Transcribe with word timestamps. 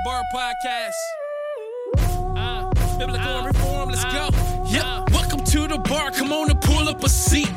The 0.00 0.04
Bar 0.04 0.24
Podcast. 0.32 0.94
Uh, 2.36 2.70
biblical 2.96 3.20
ah. 3.20 3.44
reform, 3.44 3.90
let's 3.90 4.04
go. 4.04 4.28
Yeah, 4.66 4.82
ah. 4.84 5.04
welcome 5.12 5.44
to 5.44 5.66
the 5.68 5.78
bar. 5.78 6.10
Come 6.10 6.32
on 6.32 6.50
and 6.50 6.60
pull 6.60 6.88
up 6.88 7.02
a 7.04 7.08
seat. 7.08 7.50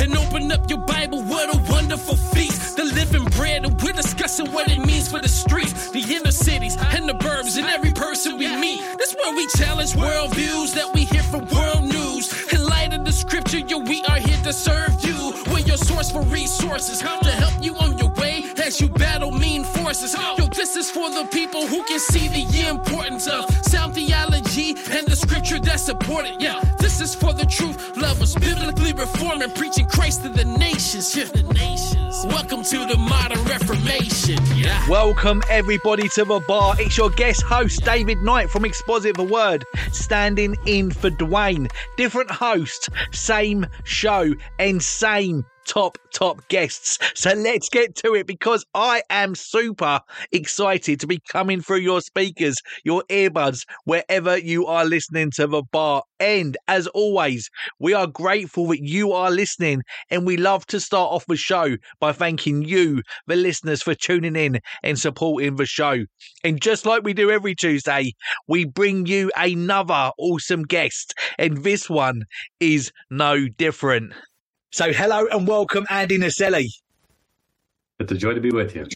And 0.00 0.16
open 0.16 0.50
up 0.52 0.70
your 0.70 0.78
Bible, 0.78 1.22
what 1.22 1.54
a 1.54 1.58
wonderful 1.70 2.16
feast. 2.16 2.76
The 2.76 2.84
living 2.84 3.24
bread, 3.36 3.66
and 3.66 3.80
we're 3.82 3.92
discussing 3.92 4.50
what 4.52 4.70
it 4.70 4.78
means 4.78 5.08
for 5.08 5.20
the 5.20 5.28
streets, 5.28 5.90
the 5.90 6.00
inner 6.00 6.30
cities, 6.30 6.76
and 6.80 7.08
the 7.08 7.14
burbs, 7.14 7.58
and 7.58 7.66
every 7.66 7.92
person 7.92 8.38
we 8.38 8.48
meet. 8.56 8.80
That's 8.98 9.14
where 9.14 9.34
we 9.34 9.46
challenge 9.48 9.92
worldviews 9.92 10.74
that 10.74 10.94
we 10.94 11.04
hear 11.04 11.22
from 11.22 11.46
world 11.48 11.84
news. 11.84 12.52
In 12.52 12.64
light 12.64 12.94
of 12.94 13.04
the 13.04 13.12
scripture, 13.12 13.58
yo, 13.58 13.78
we 13.78 14.02
are 14.04 14.18
here 14.18 14.40
to 14.44 14.52
serve 14.52 15.04
you. 15.04 15.34
We're 15.52 15.58
your 15.58 15.76
source 15.76 16.10
for 16.10 16.22
resources 16.22 17.00
to 17.00 17.30
help 17.30 17.54
you 17.62 17.76
on 17.76 17.98
your 17.98 18.10
way 18.12 18.31
as 18.72 18.80
you 18.80 18.88
battle 18.88 19.30
mean 19.30 19.64
forces. 19.64 20.14
Yo, 20.38 20.46
this 20.46 20.76
is 20.76 20.90
for 20.90 21.10
the 21.10 21.28
people 21.30 21.66
who 21.66 21.84
can 21.84 21.98
see 21.98 22.28
the 22.28 22.68
importance 22.68 23.26
of 23.26 23.44
sound 23.66 23.94
theology 23.94 24.70
and 24.90 25.06
the 25.06 25.16
scripture 25.16 25.58
that 25.60 25.78
support 25.78 26.24
it. 26.24 26.40
Yeah, 26.40 26.58
this 26.78 27.00
is 27.00 27.14
for 27.14 27.34
the 27.34 27.44
truth 27.44 27.96
lovers, 27.96 28.34
biblically 28.34 28.92
reforming, 28.94 29.50
preaching 29.50 29.86
Christ 29.86 30.22
to 30.22 30.30
the 30.30 30.44
nations. 30.44 31.14
Yeah, 31.14 31.24
the 31.24 31.42
nations. 31.52 32.24
Welcome 32.24 32.62
to 32.64 32.86
the 32.86 32.96
modern 32.96 33.44
Reformation. 33.44 34.38
Yeah. 34.54 34.88
Welcome 34.88 35.42
everybody 35.50 36.08
to 36.10 36.24
the 36.24 36.40
bar. 36.48 36.74
It's 36.78 36.96
your 36.96 37.10
guest 37.10 37.42
host 37.42 37.84
David 37.84 38.22
Knight 38.22 38.48
from 38.48 38.64
Exposit 38.64 39.16
the 39.16 39.24
Word, 39.24 39.64
standing 39.90 40.56
in 40.66 40.90
for 40.90 41.10
Dwayne. 41.10 41.70
Different 41.96 42.30
host, 42.30 42.88
same 43.10 43.66
show, 43.84 44.32
and 44.58 44.82
same 44.82 45.44
top 45.66 45.98
top 46.14 46.46
guests. 46.48 46.98
So 47.14 47.32
let's 47.32 47.68
get 47.68 47.94
to 47.96 48.14
it 48.14 48.26
because 48.26 48.64
I 48.74 49.02
am 49.10 49.34
super 49.34 50.00
excited 50.32 51.00
to 51.00 51.06
be 51.06 51.20
coming 51.28 51.60
through 51.60 51.78
your 51.78 52.00
speakers, 52.00 52.56
your 52.84 53.02
earbuds, 53.10 53.64
wherever 53.84 54.36
you 54.36 54.66
are 54.66 54.84
listening 54.84 55.30
to 55.36 55.46
the 55.46 55.62
bar. 55.72 56.02
And 56.20 56.56
as 56.68 56.86
always, 56.88 57.48
we 57.78 57.94
are 57.94 58.06
grateful 58.06 58.68
that 58.68 58.82
you 58.82 59.12
are 59.12 59.30
listening 59.30 59.82
and 60.10 60.26
we 60.26 60.36
love 60.36 60.66
to 60.66 60.80
start 60.80 61.12
off 61.12 61.26
the 61.26 61.36
show 61.36 61.76
by 62.00 62.12
thanking 62.12 62.62
you, 62.62 63.02
the 63.26 63.36
listeners, 63.36 63.82
for 63.82 63.94
tuning 63.94 64.36
in 64.36 64.60
and 64.82 64.98
supporting 64.98 65.56
the 65.56 65.66
show. 65.66 66.04
And 66.44 66.60
just 66.60 66.86
like 66.86 67.02
we 67.02 67.14
do 67.14 67.30
every 67.30 67.54
Tuesday, 67.54 68.12
we 68.46 68.64
bring 68.64 69.06
you 69.06 69.30
another 69.36 70.10
awesome 70.18 70.62
guest. 70.62 71.14
And 71.38 71.58
this 71.64 71.88
one 71.90 72.22
is 72.60 72.92
no 73.10 73.48
different. 73.48 74.12
So, 74.74 74.90
hello 74.90 75.26
and 75.30 75.46
welcome, 75.46 75.84
Andy 75.90 76.16
Naselli. 76.16 76.68
It's 77.98 78.10
a 78.10 78.14
joy 78.14 78.32
to 78.32 78.40
be 78.40 78.50
with 78.50 78.74
you. 78.74 78.86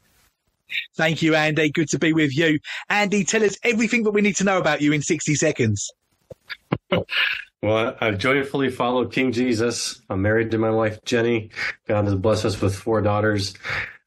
Thank 0.96 1.20
you, 1.20 1.34
Andy. 1.34 1.68
Good 1.70 1.90
to 1.90 1.98
be 1.98 2.14
with 2.14 2.34
you. 2.34 2.60
Andy, 2.88 3.24
tell 3.24 3.44
us 3.44 3.58
everything 3.62 4.04
that 4.04 4.12
we 4.12 4.22
need 4.22 4.36
to 4.36 4.44
know 4.44 4.56
about 4.56 4.80
you 4.80 4.94
in 4.94 5.02
60 5.02 5.34
seconds. 5.34 5.90
Well, 7.62 7.94
I've 8.00 8.16
joyfully 8.16 8.70
followed 8.70 9.12
King 9.12 9.32
Jesus. 9.32 10.00
I'm 10.08 10.22
married 10.22 10.50
to 10.52 10.58
my 10.58 10.70
wife, 10.70 11.04
Jenny. 11.04 11.50
God 11.86 12.04
has 12.04 12.14
blessed 12.14 12.46
us 12.46 12.60
with 12.60 12.74
four 12.74 13.02
daughters. 13.02 13.52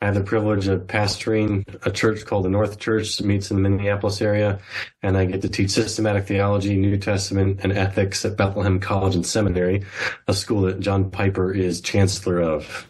I 0.02 0.06
have 0.06 0.16
the 0.16 0.24
privilege 0.24 0.70
of 0.70 0.88
pastoring 0.88 1.66
a 1.86 1.92
church 1.92 2.26
called 2.26 2.46
the 2.46 2.50
North 2.50 2.80
Church 2.80 3.18
that 3.18 3.26
meets 3.26 3.52
in 3.52 3.62
the 3.62 3.70
Minneapolis 3.70 4.22
area. 4.22 4.60
And 5.04 5.18
I 5.18 5.26
get 5.26 5.42
to 5.42 5.50
teach 5.50 5.72
systematic 5.72 6.26
theology, 6.26 6.78
New 6.78 6.98
Testament, 6.98 7.60
and 7.64 7.74
ethics 7.74 8.24
at 8.24 8.38
Bethlehem 8.38 8.80
College 8.80 9.16
and 9.16 9.26
Seminary, 9.26 9.84
a 10.30 10.34
school 10.34 10.62
that 10.62 10.80
John 10.80 11.12
Piper 11.12 11.54
is 11.54 11.82
chancellor 11.82 12.40
of. 12.40 12.88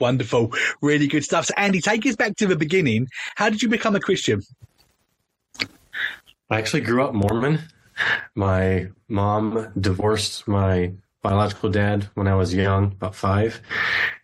Wonderful. 0.00 0.52
Really 0.82 1.06
good 1.06 1.24
stuff. 1.24 1.46
So, 1.46 1.54
Andy, 1.56 1.80
take 1.80 2.04
us 2.04 2.16
back 2.16 2.36
to 2.36 2.46
the 2.46 2.56
beginning. 2.56 3.08
How 3.36 3.48
did 3.48 3.62
you 3.62 3.70
become 3.70 3.96
a 3.96 4.00
Christian? 4.00 4.42
I 6.50 6.58
actually 6.58 6.82
grew 6.82 7.02
up 7.04 7.14
Mormon. 7.14 7.58
My 8.34 8.88
mom 9.08 9.72
divorced 9.80 10.46
my 10.46 10.92
biological 11.22 11.70
dad 11.70 12.08
when 12.14 12.28
I 12.28 12.34
was 12.34 12.54
young, 12.54 12.92
about 12.92 13.14
five, 13.14 13.60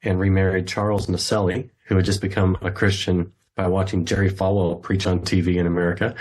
and 0.03 0.19
remarried 0.19 0.67
Charles 0.67 1.07
Naselli, 1.07 1.71
who 1.85 1.97
had 1.97 2.05
just 2.05 2.21
become 2.21 2.57
a 2.63 2.71
Christian 2.71 3.33
by 3.55 3.67
watching 3.69 4.05
Jerry 4.05 4.31
Falwell 4.31 4.81
preach 4.83 5.07
on 5.07 5.21
TV 5.21 5.57
in 5.57 5.67
America. 5.67 6.15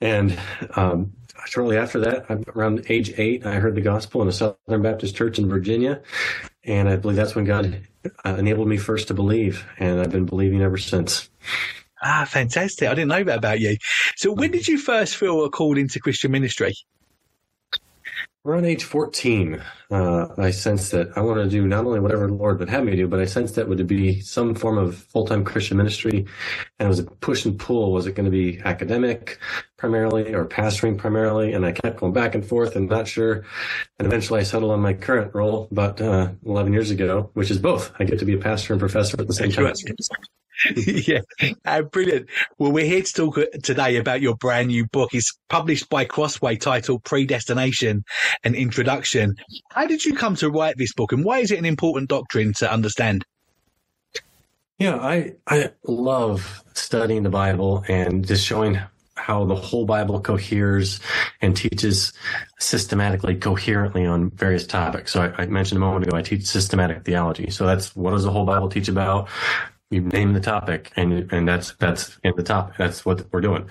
And 0.00 0.38
um, 0.76 1.12
shortly 1.46 1.76
after 1.76 2.00
that, 2.00 2.26
around 2.54 2.86
age 2.88 3.12
eight, 3.18 3.44
I 3.46 3.54
heard 3.54 3.74
the 3.74 3.80
gospel 3.80 4.22
in 4.22 4.28
a 4.28 4.32
Southern 4.32 4.82
Baptist 4.82 5.14
church 5.14 5.38
in 5.38 5.48
Virginia. 5.48 6.00
And 6.64 6.88
I 6.88 6.96
believe 6.96 7.16
that's 7.16 7.34
when 7.34 7.44
God 7.44 7.80
uh, 8.24 8.36
enabled 8.36 8.68
me 8.68 8.76
first 8.76 9.08
to 9.08 9.14
believe. 9.14 9.66
And 9.78 10.00
I've 10.00 10.12
been 10.12 10.26
believing 10.26 10.62
ever 10.62 10.78
since. 10.78 11.28
Ah, 12.02 12.26
fantastic. 12.28 12.88
I 12.88 12.94
didn't 12.94 13.08
know 13.08 13.22
that 13.24 13.38
about 13.38 13.60
you. 13.60 13.76
So 14.16 14.32
when 14.32 14.50
did 14.50 14.66
you 14.66 14.78
first 14.78 15.16
feel 15.16 15.44
a 15.44 15.50
call 15.50 15.78
into 15.78 16.00
Christian 16.00 16.32
ministry? 16.32 16.74
Around 18.44 18.64
age 18.64 18.82
14, 18.82 19.62
uh, 19.92 20.26
I 20.36 20.50
sensed 20.50 20.90
that 20.90 21.16
I 21.16 21.20
wanted 21.20 21.44
to 21.44 21.50
do 21.50 21.64
not 21.64 21.84
only 21.84 22.00
whatever 22.00 22.26
the 22.26 22.34
Lord 22.34 22.58
would 22.58 22.70
have 22.70 22.82
me 22.82 22.96
do, 22.96 23.06
but 23.06 23.20
I 23.20 23.24
sensed 23.24 23.54
that 23.54 23.68
would 23.68 23.86
be 23.86 24.20
some 24.20 24.56
form 24.56 24.78
of 24.78 24.96
full-time 24.96 25.44
Christian 25.44 25.76
ministry. 25.76 26.26
And 26.80 26.86
it 26.86 26.88
was 26.88 26.98
a 26.98 27.04
push 27.04 27.44
and 27.44 27.56
pull. 27.56 27.92
Was 27.92 28.08
it 28.08 28.16
going 28.16 28.24
to 28.24 28.32
be 28.32 28.60
academic 28.64 29.38
primarily 29.76 30.34
or 30.34 30.44
pastoring 30.44 30.98
primarily? 30.98 31.52
And 31.52 31.64
I 31.64 31.70
kept 31.70 32.00
going 32.00 32.12
back 32.12 32.34
and 32.34 32.44
forth 32.44 32.74
and 32.74 32.90
not 32.90 33.06
sure. 33.06 33.44
And 34.00 34.06
eventually 34.06 34.40
I 34.40 34.42
settled 34.42 34.72
on 34.72 34.80
my 34.80 34.94
current 34.94 35.32
role 35.36 35.68
about 35.70 36.00
uh, 36.00 36.32
11 36.44 36.72
years 36.72 36.90
ago, 36.90 37.30
which 37.34 37.52
is 37.52 37.58
both. 37.58 37.92
I 38.00 38.04
get 38.04 38.18
to 38.18 38.24
be 38.24 38.34
a 38.34 38.38
pastor 38.38 38.72
and 38.72 38.80
professor 38.80 39.20
at 39.20 39.28
the 39.28 39.34
same 39.34 39.52
time. 39.52 39.72
yeah, 40.76 41.20
uh, 41.64 41.82
brilliant. 41.82 42.28
Well, 42.58 42.72
we're 42.72 42.84
here 42.84 43.02
to 43.02 43.12
talk 43.12 43.38
uh, 43.38 43.46
today 43.62 43.96
about 43.96 44.20
your 44.20 44.36
brand 44.36 44.68
new 44.68 44.86
book. 44.86 45.14
It's 45.14 45.36
published 45.48 45.88
by 45.88 46.04
Crossway 46.04 46.56
titled 46.56 47.04
Predestination 47.04 48.04
and 48.44 48.54
Introduction. 48.54 49.36
How 49.70 49.86
did 49.86 50.04
you 50.04 50.14
come 50.14 50.36
to 50.36 50.50
write 50.50 50.76
this 50.76 50.92
book 50.92 51.12
and 51.12 51.24
why 51.24 51.38
is 51.38 51.50
it 51.50 51.58
an 51.58 51.64
important 51.64 52.08
doctrine 52.10 52.52
to 52.54 52.72
understand? 52.72 53.24
Yeah, 54.78 54.96
I, 54.96 55.34
I 55.46 55.70
love 55.84 56.64
studying 56.74 57.22
the 57.22 57.30
Bible 57.30 57.84
and 57.88 58.26
just 58.26 58.44
showing 58.44 58.80
how 59.14 59.44
the 59.44 59.54
whole 59.54 59.84
Bible 59.84 60.20
coheres 60.20 60.98
and 61.40 61.56
teaches 61.56 62.12
systematically, 62.58 63.36
coherently 63.36 64.04
on 64.04 64.30
various 64.30 64.66
topics. 64.66 65.12
So 65.12 65.22
I, 65.22 65.42
I, 65.42 65.46
mentioned 65.46 65.76
a 65.76 65.80
moment 65.80 66.06
ago, 66.06 66.16
I 66.16 66.22
teach 66.22 66.46
systematic 66.46 67.04
theology. 67.04 67.50
So 67.50 67.66
that's 67.66 67.94
what 67.94 68.12
does 68.12 68.24
the 68.24 68.32
whole 68.32 68.46
Bible 68.46 68.68
teach 68.68 68.88
about? 68.88 69.28
You 69.92 70.00
name 70.00 70.32
the 70.32 70.40
topic 70.40 70.90
and 70.96 71.32
and 71.32 71.46
that's 71.46 71.74
that's 71.74 72.18
in 72.24 72.32
the 72.36 72.42
topic 72.42 72.74
that's 72.78 73.04
what 73.04 73.26
we're 73.32 73.40
doing 73.40 73.68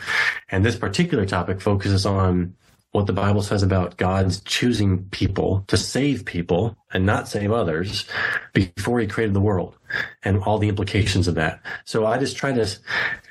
and 0.50 0.64
this 0.64 0.76
particular 0.76 1.26
topic 1.26 1.62
focuses 1.62 2.06
on 2.06 2.56
what 2.92 3.08
the 3.08 3.14
Bible 3.14 3.42
says 3.42 3.64
about 3.64 3.98
God's 3.98 4.42
choosing 4.42 5.06
people 5.12 5.64
to 5.68 5.78
save 5.78 6.26
people 6.26 6.76
and 6.94 7.06
not 7.06 7.28
save 7.28 7.52
others 7.52 8.06
before 8.54 9.00
he 9.00 9.08
created 9.08 9.34
the 9.34 9.40
world 9.40 9.78
and 10.24 10.44
all 10.44 10.58
the 10.58 10.68
implications 10.68 11.28
of 11.28 11.36
that. 11.36 11.62
So 11.86 12.06
I 12.06 12.18
just 12.18 12.36
try 12.36 12.52
to 12.52 12.68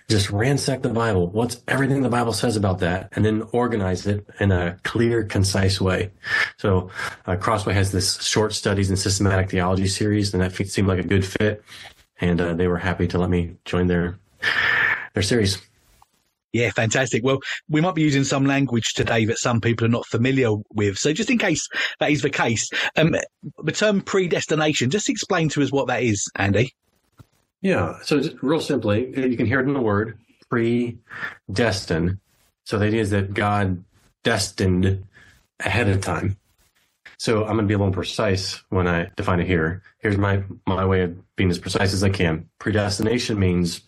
just 0.08 0.30
ransack 0.30 0.80
the 0.80 0.88
Bible. 0.88 1.28
What's 1.28 1.62
everything 1.68 2.02
the 2.02 2.08
Bible 2.08 2.32
says 2.32 2.56
about 2.56 2.78
that 2.78 3.10
and 3.12 3.24
then 3.24 3.42
organize 3.52 4.06
it 4.06 4.26
in 4.40 4.50
a 4.50 4.78
clear, 4.82 5.24
concise 5.24 5.78
way. 5.78 6.10
So 6.56 6.90
uh, 7.26 7.36
Crossway 7.36 7.74
has 7.74 7.92
this 7.92 8.20
short 8.22 8.54
studies 8.54 8.88
and 8.88 8.98
systematic 8.98 9.50
theology 9.50 9.88
series 9.88 10.32
and 10.32 10.42
that 10.42 10.54
seemed 10.54 10.88
like 10.88 10.98
a 10.98 11.06
good 11.06 11.24
fit. 11.24 11.62
And 12.20 12.40
uh, 12.40 12.54
they 12.54 12.68
were 12.68 12.78
happy 12.78 13.08
to 13.08 13.18
let 13.18 13.30
me 13.30 13.56
join 13.64 13.86
their, 13.86 14.18
their 15.14 15.22
series. 15.22 15.60
Yeah, 16.52 16.70
fantastic. 16.70 17.22
Well, 17.24 17.38
we 17.68 17.80
might 17.80 17.94
be 17.94 18.02
using 18.02 18.24
some 18.24 18.44
language 18.44 18.94
today 18.94 19.24
that 19.26 19.38
some 19.38 19.60
people 19.60 19.86
are 19.86 19.90
not 19.90 20.06
familiar 20.06 20.50
with. 20.74 20.98
So 20.98 21.12
just 21.12 21.30
in 21.30 21.38
case 21.38 21.68
that 22.00 22.10
is 22.10 22.22
the 22.22 22.30
case, 22.30 22.68
um, 22.96 23.14
the 23.62 23.72
term 23.72 24.00
predestination, 24.00 24.90
just 24.90 25.08
explain 25.08 25.48
to 25.50 25.62
us 25.62 25.70
what 25.70 25.86
that 25.86 26.02
is, 26.02 26.28
Andy. 26.34 26.74
Yeah. 27.62 27.98
So 28.02 28.20
real 28.42 28.60
simply, 28.60 29.06
you 29.16 29.36
can 29.36 29.46
hear 29.46 29.60
it 29.60 29.68
in 29.68 29.74
the 29.74 29.80
word 29.80 30.18
predestined. 30.48 32.18
So 32.64 32.78
the 32.78 32.86
idea 32.86 33.00
is 33.00 33.10
that 33.10 33.32
God 33.32 33.84
destined 34.24 35.04
ahead 35.60 35.88
of 35.88 36.00
time. 36.00 36.36
So 37.20 37.42
I'm 37.42 37.48
going 37.48 37.58
to 37.58 37.62
be 37.66 37.74
a 37.74 37.78
little 37.78 37.92
precise 37.92 38.62
when 38.70 38.88
I 38.88 39.10
define 39.14 39.40
it 39.40 39.46
here. 39.46 39.82
Here's 39.98 40.16
my, 40.16 40.42
my 40.66 40.86
way 40.86 41.02
of 41.02 41.36
being 41.36 41.50
as 41.50 41.58
precise 41.58 41.92
as 41.92 42.02
I 42.02 42.08
can. 42.08 42.48
Predestination 42.58 43.38
means 43.38 43.82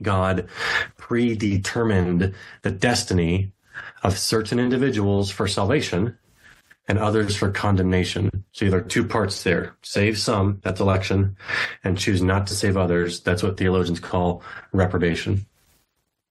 God 0.00 0.48
predetermined 0.96 2.32
the 2.62 2.70
destiny 2.70 3.52
of 4.02 4.16
certain 4.16 4.58
individuals 4.58 5.30
for 5.30 5.46
salvation 5.46 6.16
and 6.88 6.98
others 6.98 7.36
for 7.36 7.50
condemnation. 7.50 8.42
So 8.52 8.70
there 8.70 8.78
are 8.78 8.82
two 8.82 9.04
parts 9.04 9.42
there. 9.42 9.76
Save 9.82 10.16
some, 10.16 10.58
that's 10.64 10.80
election, 10.80 11.36
and 11.84 11.98
choose 11.98 12.22
not 12.22 12.46
to 12.46 12.54
save 12.54 12.78
others. 12.78 13.20
That's 13.20 13.42
what 13.42 13.58
theologians 13.58 14.00
call 14.00 14.42
reprobation. 14.72 15.44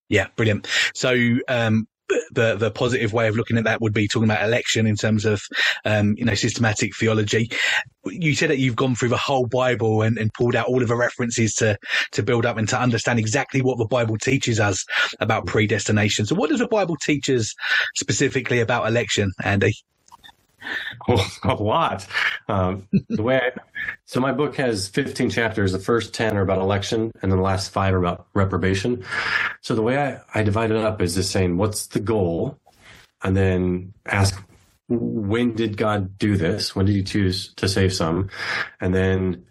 Yeah, 0.10 0.26
brilliant. 0.36 0.68
So, 0.96 1.38
um, 1.48 1.88
the 2.31 2.56
the 2.56 2.72
positive 2.72 3.13
way 3.13 3.28
of 3.28 3.36
looking 3.36 3.58
at 3.58 3.66
that 3.66 3.81
would 3.81 3.94
be 3.94 4.08
talking 4.08 4.30
about 4.30 4.44
election 4.44 4.88
in 4.88 4.96
terms 4.96 5.25
of 5.25 5.42
um, 5.86 6.16
you 6.18 6.25
know 6.25 6.36
systematic 6.36 6.96
theology. 6.96 7.52
You 8.06 8.34
said 8.34 8.50
that 8.50 8.58
you've 8.58 8.75
gone 8.75 8.96
through 8.96 9.10
the 9.10 9.18
whole 9.18 9.46
Bible 9.46 10.02
and, 10.02 10.18
and 10.18 10.34
pulled 10.34 10.56
out 10.56 10.68
all 10.68 10.81
of 10.81 10.88
the 10.88 10.96
references 10.96 11.54
to 11.56 11.78
to 12.13 12.24
build 12.24 12.46
up 12.46 12.58
and 12.58 12.68
to 12.69 12.80
understand 12.80 13.19
exactly 13.19 13.62
what 13.62 13.78
the 13.78 13.86
Bible 13.86 14.18
teaches 14.18 14.60
us 14.60 14.86
about 15.19 15.46
predestination. 15.46 16.25
So, 16.25 16.36
what 16.36 16.50
does 16.50 16.60
the 16.60 16.68
Bible 16.68 16.98
teach 16.98 17.30
us 17.30 17.54
specifically 17.96 18.60
about 18.60 18.88
election, 18.88 19.31
Andy? 19.44 19.74
a 21.44 21.54
lot. 21.56 22.08
Um, 22.48 22.88
the 23.10 23.24
way 23.24 23.38
I, 23.38 23.52
so 24.06 24.19
my 24.19 24.31
book 24.31 24.56
has 24.58 24.88
15 24.90 25.30
chapters. 25.30 25.72
The 25.72 25.80
first 25.80 26.13
10 26.13 26.38
are 26.38 26.42
about 26.42 26.60
election, 26.60 27.12
and 27.22 27.31
then 27.31 27.38
the 27.38 27.44
last 27.44 27.72
five 27.72 27.94
are 27.94 28.00
about 28.00 28.28
reprobation. 28.34 29.04
So 29.62 29.75
the 29.75 29.81
way 29.81 29.98
I, 29.98 30.22
I 30.40 30.44
divide 30.44 30.72
it 30.72 30.78
up 30.78 31.02
is 31.02 31.16
just 31.16 31.31
saying, 31.31 31.58
what's 31.58 31.88
the 31.88 32.00
goal? 32.00 32.60
And 33.24 33.38
then 33.38 33.94
ask, 34.06 34.42
when 34.90 35.56
did 35.56 35.78
God 35.78 36.18
do 36.18 36.38
this? 36.38 36.75
When 36.75 36.86
did 36.86 36.96
he 36.96 37.04
choose 37.04 37.54
to 37.56 37.68
save 37.69 37.94
some? 37.94 38.30
And 38.81 38.94
then 38.94 39.46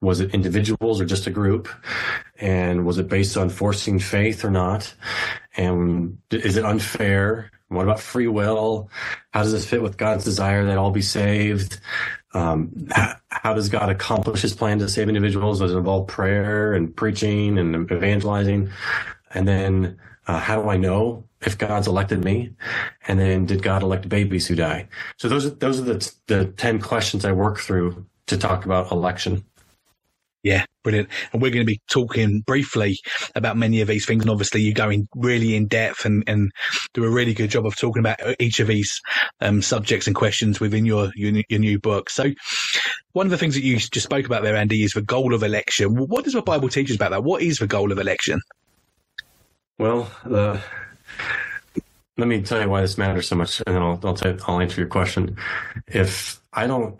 was 0.00 0.20
it 0.20 0.34
individuals 0.34 1.00
or 1.00 1.06
just 1.06 1.26
a 1.26 1.30
group? 1.30 1.68
And 2.38 2.86
was 2.86 2.98
it 2.98 3.08
based 3.08 3.36
on 3.36 3.50
foreseen 3.50 3.98
faith 3.98 4.44
or 4.44 4.50
not? 4.50 4.94
And 5.56 6.18
is 6.30 6.56
it 6.56 6.64
unfair? 6.64 7.50
What 7.68 7.82
about 7.82 8.00
free 8.00 8.28
will? 8.28 8.90
How 9.32 9.42
does 9.42 9.52
this 9.52 9.66
fit 9.66 9.82
with 9.82 9.96
God's 9.96 10.24
desire 10.24 10.64
that 10.66 10.78
all 10.78 10.90
be 10.90 11.02
saved? 11.02 11.80
Um, 12.34 12.88
how, 13.28 13.54
does 13.54 13.68
God 13.68 13.88
accomplish 13.88 14.42
his 14.42 14.54
plan 14.54 14.78
to 14.80 14.88
save 14.88 15.08
individuals? 15.08 15.60
Does 15.60 15.72
it 15.72 15.76
involve 15.76 16.08
prayer 16.08 16.74
and 16.74 16.94
preaching 16.94 17.58
and 17.58 17.90
evangelizing? 17.90 18.70
And 19.32 19.48
then, 19.48 19.98
uh, 20.26 20.38
how 20.38 20.62
do 20.62 20.68
I 20.68 20.76
know 20.76 21.24
if 21.42 21.56
God's 21.58 21.86
elected 21.86 22.24
me? 22.24 22.52
And 23.06 23.18
then 23.20 23.46
did 23.46 23.62
God 23.62 23.82
elect 23.82 24.08
babies 24.08 24.46
who 24.46 24.56
die? 24.56 24.88
So 25.16 25.28
those 25.28 25.46
are, 25.46 25.50
those 25.50 25.80
are 25.80 25.84
the, 25.84 26.14
the 26.26 26.44
10 26.46 26.80
questions 26.80 27.24
I 27.24 27.32
work 27.32 27.58
through 27.58 28.04
to 28.26 28.36
talk 28.36 28.64
about 28.64 28.90
election. 28.90 29.44
Yeah, 30.44 30.66
brilliant. 30.82 31.08
And 31.32 31.40
we're 31.40 31.50
going 31.50 31.66
to 31.66 31.72
be 31.72 31.80
talking 31.88 32.42
briefly 32.42 32.98
about 33.34 33.56
many 33.56 33.80
of 33.80 33.88
these 33.88 34.04
things. 34.04 34.22
And 34.22 34.30
obviously 34.30 34.60
you 34.60 34.74
go 34.74 34.90
in 34.90 35.08
really 35.16 35.56
in 35.56 35.68
depth 35.68 36.04
and, 36.04 36.22
and 36.26 36.52
do 36.92 37.02
a 37.02 37.10
really 37.10 37.32
good 37.32 37.48
job 37.48 37.64
of 37.64 37.76
talking 37.76 38.00
about 38.00 38.18
each 38.38 38.60
of 38.60 38.68
these 38.68 39.00
um, 39.40 39.62
subjects 39.62 40.06
and 40.06 40.14
questions 40.14 40.60
within 40.60 40.84
your, 40.84 41.10
your, 41.16 41.42
your 41.48 41.60
new 41.60 41.80
book. 41.80 42.10
So 42.10 42.26
one 43.12 43.26
of 43.26 43.30
the 43.30 43.38
things 43.38 43.54
that 43.54 43.64
you 43.64 43.78
just 43.78 44.04
spoke 44.04 44.26
about 44.26 44.42
there, 44.42 44.54
Andy, 44.54 44.82
is 44.82 44.92
the 44.92 45.00
goal 45.00 45.32
of 45.32 45.42
election. 45.42 45.96
What 45.96 46.24
does 46.24 46.34
the 46.34 46.42
Bible 46.42 46.68
teach 46.68 46.90
us 46.90 46.96
about 46.96 47.12
that? 47.12 47.24
What 47.24 47.40
is 47.40 47.56
the 47.56 47.66
goal 47.66 47.90
of 47.90 47.98
election? 47.98 48.42
Well, 49.78 50.10
uh, 50.30 50.60
let 52.16 52.28
me 52.28 52.42
tell 52.42 52.60
you 52.60 52.68
why 52.68 52.80
this 52.80 52.96
matters 52.96 53.28
so 53.28 53.36
much, 53.36 53.60
and 53.66 53.74
then 53.74 53.82
I'll 53.82 54.00
I'll, 54.04 54.14
tell, 54.14 54.36
I'll 54.46 54.60
answer 54.60 54.80
your 54.80 54.88
question. 54.88 55.36
If 55.88 56.40
I 56.52 56.66
don't, 56.66 56.96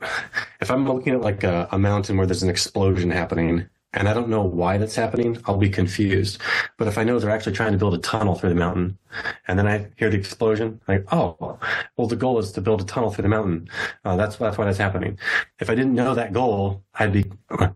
if 0.60 0.70
I'm 0.70 0.86
looking 0.86 1.14
at 1.14 1.20
like 1.20 1.44
a, 1.44 1.68
a, 1.70 1.78
mountain 1.78 2.16
where 2.16 2.26
there's 2.26 2.42
an 2.42 2.50
explosion 2.50 3.10
happening, 3.10 3.68
and 3.92 4.08
I 4.08 4.14
don't 4.14 4.28
know 4.28 4.42
why 4.42 4.76
that's 4.76 4.96
happening, 4.96 5.38
I'll 5.44 5.56
be 5.56 5.70
confused. 5.70 6.40
But 6.78 6.88
if 6.88 6.98
I 6.98 7.04
know 7.04 7.20
they're 7.20 7.30
actually 7.30 7.52
trying 7.52 7.70
to 7.72 7.78
build 7.78 7.94
a 7.94 7.98
tunnel 7.98 8.34
through 8.34 8.48
the 8.48 8.56
mountain, 8.56 8.98
and 9.46 9.56
then 9.56 9.68
I 9.68 9.86
hear 9.96 10.10
the 10.10 10.18
explosion, 10.18 10.80
like, 10.88 11.04
oh, 11.12 11.58
well, 11.96 12.08
the 12.08 12.16
goal 12.16 12.40
is 12.40 12.50
to 12.52 12.60
build 12.60 12.80
a 12.80 12.84
tunnel 12.84 13.12
through 13.12 13.22
the 13.22 13.28
mountain. 13.28 13.68
Uh, 14.04 14.16
that's 14.16 14.36
that's 14.36 14.58
why 14.58 14.64
that's 14.64 14.78
happening. 14.78 15.16
If 15.60 15.70
I 15.70 15.76
didn't 15.76 15.94
know 15.94 16.16
that 16.16 16.32
goal, 16.32 16.82
I'd 16.96 17.12
be, 17.12 17.24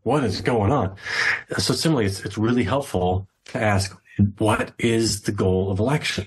what 0.03 0.25
is 0.25 0.41
going 0.41 0.73
on? 0.73 0.97
So 1.57 1.73
similarly, 1.73 2.07
it's 2.07 2.21
it's 2.25 2.37
really 2.37 2.65
helpful 2.65 3.29
to 3.47 3.63
ask, 3.63 3.97
what 4.39 4.73
is 4.81 5.23
the 5.23 5.33
goal 5.33 5.71
of 5.71 5.79
election? 5.79 6.27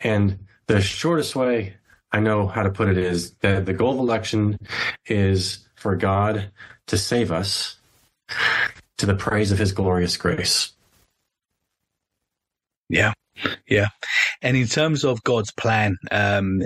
And 0.00 0.38
the 0.68 0.80
shortest 0.80 1.34
way 1.34 1.74
I 2.12 2.20
know 2.20 2.46
how 2.46 2.62
to 2.62 2.70
put 2.70 2.88
it 2.88 2.96
is 2.96 3.32
that 3.40 3.66
the 3.66 3.72
goal 3.72 3.94
of 3.94 3.98
election 3.98 4.58
is 5.06 5.66
for 5.74 5.96
God 5.96 6.50
to 6.86 6.96
save 6.96 7.32
us 7.32 7.76
to 8.98 9.06
the 9.06 9.14
praise 9.14 9.52
of 9.52 9.58
his 9.58 9.72
glorious 9.72 10.16
grace. 10.16 10.72
Yeah. 12.88 13.12
Yeah. 13.68 13.88
And 14.42 14.56
in 14.56 14.66
terms 14.66 15.04
of 15.04 15.22
God's 15.22 15.52
plan, 15.52 15.96
um, 16.10 16.62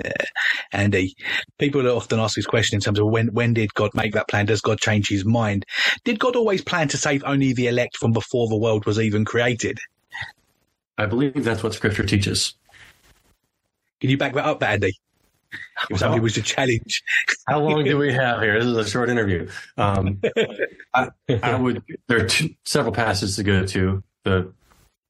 Andy, 0.71 1.13
people 1.59 1.87
often 1.87 2.19
ask 2.19 2.35
this 2.35 2.45
question 2.45 2.77
in 2.77 2.81
terms 2.81 2.99
of 2.99 3.07
when, 3.07 3.27
when 3.27 3.53
did 3.53 3.73
God 3.73 3.91
make 3.93 4.13
that 4.13 4.27
plan? 4.27 4.47
Does 4.47 4.61
God 4.61 4.79
change 4.79 5.09
his 5.09 5.25
mind? 5.25 5.65
Did 6.03 6.19
God 6.19 6.35
always 6.35 6.63
plan 6.63 6.87
to 6.89 6.97
save 6.97 7.23
only 7.25 7.53
the 7.53 7.67
elect 7.67 7.97
from 7.97 8.11
before 8.11 8.47
the 8.47 8.57
world 8.57 8.85
was 8.85 8.99
even 8.99 9.25
created? 9.25 9.77
I 10.97 11.05
believe 11.05 11.43
that's 11.43 11.63
what 11.63 11.73
scripture 11.73 12.05
teaches. 12.05 12.55
Can 13.99 14.09
you 14.09 14.17
back 14.17 14.33
that 14.33 14.45
up, 14.45 14.61
Andy? 14.63 14.93
Well, 15.89 15.99
Somebody 15.99 16.21
was 16.21 16.37
a 16.37 16.41
challenge. 16.41 17.03
how 17.47 17.59
long 17.59 17.83
do 17.83 17.97
we 17.97 18.13
have 18.13 18.41
here? 18.41 18.55
This 18.55 18.65
is 18.65 18.77
a 18.77 18.89
short 18.89 19.09
interview. 19.09 19.49
Um, 19.77 20.19
I, 20.93 21.09
I, 21.41 21.55
would. 21.55 21.83
There 22.07 22.23
are 22.23 22.27
two, 22.27 22.49
several 22.65 22.93
passages 22.93 23.35
to 23.35 23.43
go 23.43 23.65
to. 23.67 24.03
The 24.23 24.51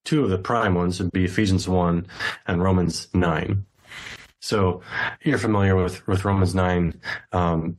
two 0.05 0.23
of 0.23 0.29
the 0.29 0.37
prime 0.37 0.75
ones 0.75 0.99
would 0.99 1.11
be 1.11 1.25
Ephesians 1.25 1.67
one 1.67 2.07
and 2.47 2.61
Romans 2.61 3.07
nine. 3.13 3.65
So 4.41 4.81
you're 5.21 5.37
familiar 5.37 5.75
with 5.75 6.05
with 6.07 6.25
Romans 6.25 6.53
nine. 6.53 6.99
Um, 7.31 7.77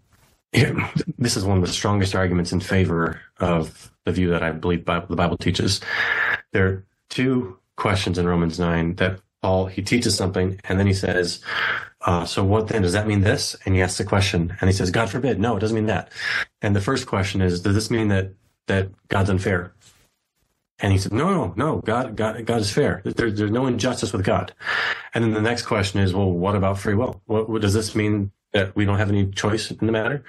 this 1.19 1.37
is 1.37 1.45
one 1.45 1.59
of 1.59 1.67
the 1.67 1.73
strongest 1.73 2.15
arguments 2.15 2.53
in 2.53 2.61
favor 2.61 3.21
of 3.39 3.91
the 4.05 4.13
view 4.13 4.31
that 4.31 4.43
I 4.43 4.53
believe 4.53 4.85
Bible, 4.85 5.09
the 5.09 5.17
Bible 5.17 5.37
teaches. 5.37 5.81
There 6.53 6.67
are 6.67 6.85
two 7.11 7.59
questions 7.77 8.19
in 8.19 8.27
Romans 8.27 8.59
nine 8.59 8.95
that 8.97 9.21
Paul, 9.45 9.67
he 9.67 9.83
teaches 9.83 10.17
something 10.17 10.59
and 10.65 10.81
then 10.81 10.87
he 10.87 10.95
says, 10.95 11.43
uh, 12.01 12.25
so 12.25 12.43
what 12.43 12.69
then? 12.69 12.81
Does 12.81 12.95
that 12.95 13.07
mean 13.07 13.21
this? 13.21 13.55
And 13.67 13.75
he 13.75 13.83
asks 13.83 13.99
the 13.99 14.05
question 14.05 14.57
and 14.59 14.71
he 14.71 14.75
says, 14.75 14.91
God 14.91 15.11
forbid. 15.11 15.39
No, 15.39 15.55
it 15.55 15.61
doesn't 15.61 15.75
mean 15.75 15.85
that. 15.85 16.11
And 16.63 16.75
the 16.75 16.81
first 16.81 17.07
question 17.07 17.43
is, 17.43 17.61
does 17.61 17.75
this 17.75 17.91
mean 17.91 18.09
that, 18.09 18.33
that 18.69 18.89
God's 19.09 19.29
unfair? 19.29 19.75
And 20.79 20.93
he 20.93 20.99
said, 20.99 21.13
no, 21.13 21.29
no, 21.31 21.53
no, 21.59 21.83
God, 21.83 22.17
God, 22.17 22.47
God 22.47 22.63
is 22.63 22.71
fair. 22.71 23.03
There, 23.05 23.31
there's 23.31 23.51
no 23.51 23.67
injustice 23.67 24.15
with 24.15 24.25
God. 24.25 24.55
And 25.13 25.23
then 25.23 25.35
the 25.35 25.43
next 25.43 25.67
question 25.67 26.01
is, 26.01 26.15
well, 26.15 26.31
what 26.31 26.57
about 26.57 26.79
free 26.79 26.95
will? 26.95 27.21
What, 27.27 27.51
what 27.51 27.61
does 27.61 27.75
this 27.75 27.95
mean 27.95 28.33
that 28.55 28.75
we 28.77 28.85
don't 28.85 28.99
have 28.99 29.11
any 29.11 29.27
choice 29.27 29.71
in 29.71 29.85
the 29.85 29.93
matter? 29.93 30.25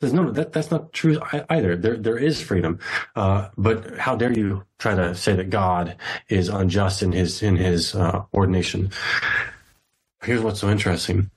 There's 0.00 0.12
no, 0.12 0.30
that, 0.32 0.52
that's 0.52 0.70
not 0.70 0.92
true 0.92 1.20
either. 1.50 1.76
There, 1.76 1.96
there 1.96 2.18
is 2.18 2.40
freedom. 2.40 2.80
Uh, 3.14 3.48
but 3.56 3.98
how 3.98 4.16
dare 4.16 4.32
you 4.32 4.64
try 4.78 4.94
to 4.94 5.14
say 5.14 5.34
that 5.36 5.50
God 5.50 5.96
is 6.28 6.48
unjust 6.48 7.02
in 7.02 7.12
his, 7.12 7.42
in 7.42 7.56
his, 7.56 7.94
uh, 7.94 8.24
ordination? 8.34 8.90
Here's 10.22 10.42
what's 10.42 10.60
so 10.60 10.70
interesting. 10.70 11.30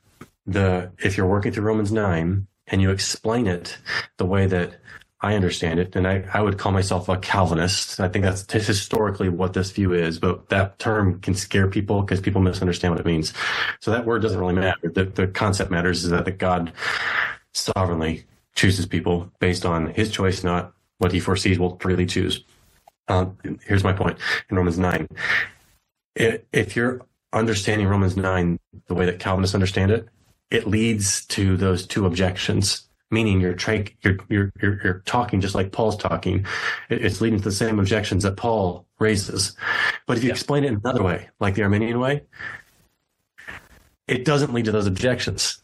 The, 0.47 0.91
if 0.97 1.17
you're 1.17 1.27
working 1.27 1.51
through 1.51 1.65
Romans 1.65 1.91
9 1.91 2.47
and 2.67 2.81
you 2.81 2.89
explain 2.89 3.45
it 3.45 3.77
the 4.17 4.25
way 4.25 4.47
that 4.47 4.79
I 5.21 5.35
understand 5.35 5.79
it, 5.79 5.95
and 5.97 6.07
I, 6.07 6.23
I 6.33 6.41
would 6.41 6.57
call 6.57 6.71
myself 6.71 7.09
a 7.09 7.17
Calvinist. 7.17 7.99
I 7.99 8.07
think 8.07 8.23
that's 8.23 8.49
historically 8.51 9.27
what 9.27 9.51
this 9.51 9.69
view 9.69 9.91
is, 9.93 10.17
but 10.17 10.47
that 10.47 10.79
term 10.79 11.19
can 11.19 11.33
scare 11.35 11.67
people 11.67 12.01
because 12.01 12.21
people 12.21 12.41
misunderstand 12.41 12.93
what 12.93 13.01
it 13.01 13.05
means. 13.05 13.33
So 13.81 13.91
that 13.91 14.05
word 14.05 14.21
doesn't 14.21 14.39
really 14.39 14.53
matter. 14.53 14.89
The, 14.89 15.03
the 15.03 15.27
concept 15.27 15.71
matters 15.71 16.05
is 16.05 16.11
that 16.11 16.23
the 16.23 16.31
God 16.31 16.71
sovereignly 17.53 18.25
chooses 18.55 18.85
people 18.85 19.29
based 19.39 19.65
on 19.65 19.93
his 19.93 20.09
choice, 20.09 20.41
not 20.41 20.73
what 20.99 21.11
he 21.11 21.19
foresees 21.19 21.59
will 21.59 21.77
freely 21.79 22.05
choose. 22.05 22.45
Um, 23.09 23.37
here's 23.65 23.83
my 23.83 23.93
point 23.93 24.17
in 24.49 24.55
Romans 24.55 24.79
9. 24.79 25.07
If 26.15 26.75
you're 26.77 27.01
understanding 27.33 27.87
Romans 27.87 28.15
9 28.15 28.57
the 28.87 28.93
way 28.93 29.05
that 29.05 29.19
Calvinists 29.19 29.55
understand 29.55 29.91
it, 29.91 30.07
it 30.49 30.67
leads 30.67 31.25
to 31.27 31.57
those 31.57 31.85
two 31.85 32.05
objections 32.05 32.88
meaning 33.11 33.41
you're, 33.41 33.53
tra- 33.53 33.85
you're, 34.01 34.17
you're, 34.29 34.51
you're, 34.61 34.81
you're, 34.83 35.01
talking 35.05 35.41
just 35.41 35.55
like 35.55 35.71
Paul's 35.71 35.97
talking. 35.97 36.45
It's 36.89 37.21
leading 37.21 37.39
to 37.39 37.43
the 37.43 37.51
same 37.51 37.79
objections 37.79 38.23
that 38.23 38.37
Paul 38.37 38.85
raises. 38.99 39.55
But 40.05 40.17
if 40.17 40.23
you 40.23 40.29
yeah. 40.29 40.33
explain 40.33 40.63
it 40.63 40.73
another 40.73 41.03
way, 41.03 41.29
like 41.39 41.55
the 41.55 41.63
Arminian 41.63 41.99
way, 41.99 42.23
it 44.07 44.25
doesn't 44.25 44.53
lead 44.53 44.65
to 44.65 44.71
those 44.71 44.87
objections. 44.87 45.61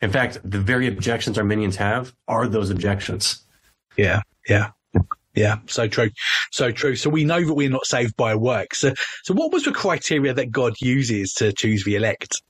In 0.00 0.10
fact, 0.10 0.38
the 0.44 0.60
very 0.60 0.86
objections 0.86 1.38
Arminians 1.38 1.76
have 1.76 2.14
are 2.28 2.46
those 2.46 2.70
objections. 2.70 3.42
Yeah, 3.96 4.22
yeah. 4.48 4.70
Yeah, 5.34 5.56
so 5.66 5.88
true. 5.88 6.10
So 6.52 6.70
true. 6.70 6.94
So 6.94 7.10
we 7.10 7.24
know 7.24 7.44
that 7.44 7.54
we're 7.54 7.70
not 7.70 7.86
saved 7.86 8.16
by 8.16 8.36
works. 8.36 8.78
So, 8.78 8.94
so 9.24 9.34
what 9.34 9.52
was 9.52 9.64
the 9.64 9.72
criteria 9.72 10.32
that 10.32 10.52
God 10.52 10.74
uses 10.80 11.32
to 11.34 11.52
choose 11.52 11.82
the 11.84 11.96
elect? 11.96 12.40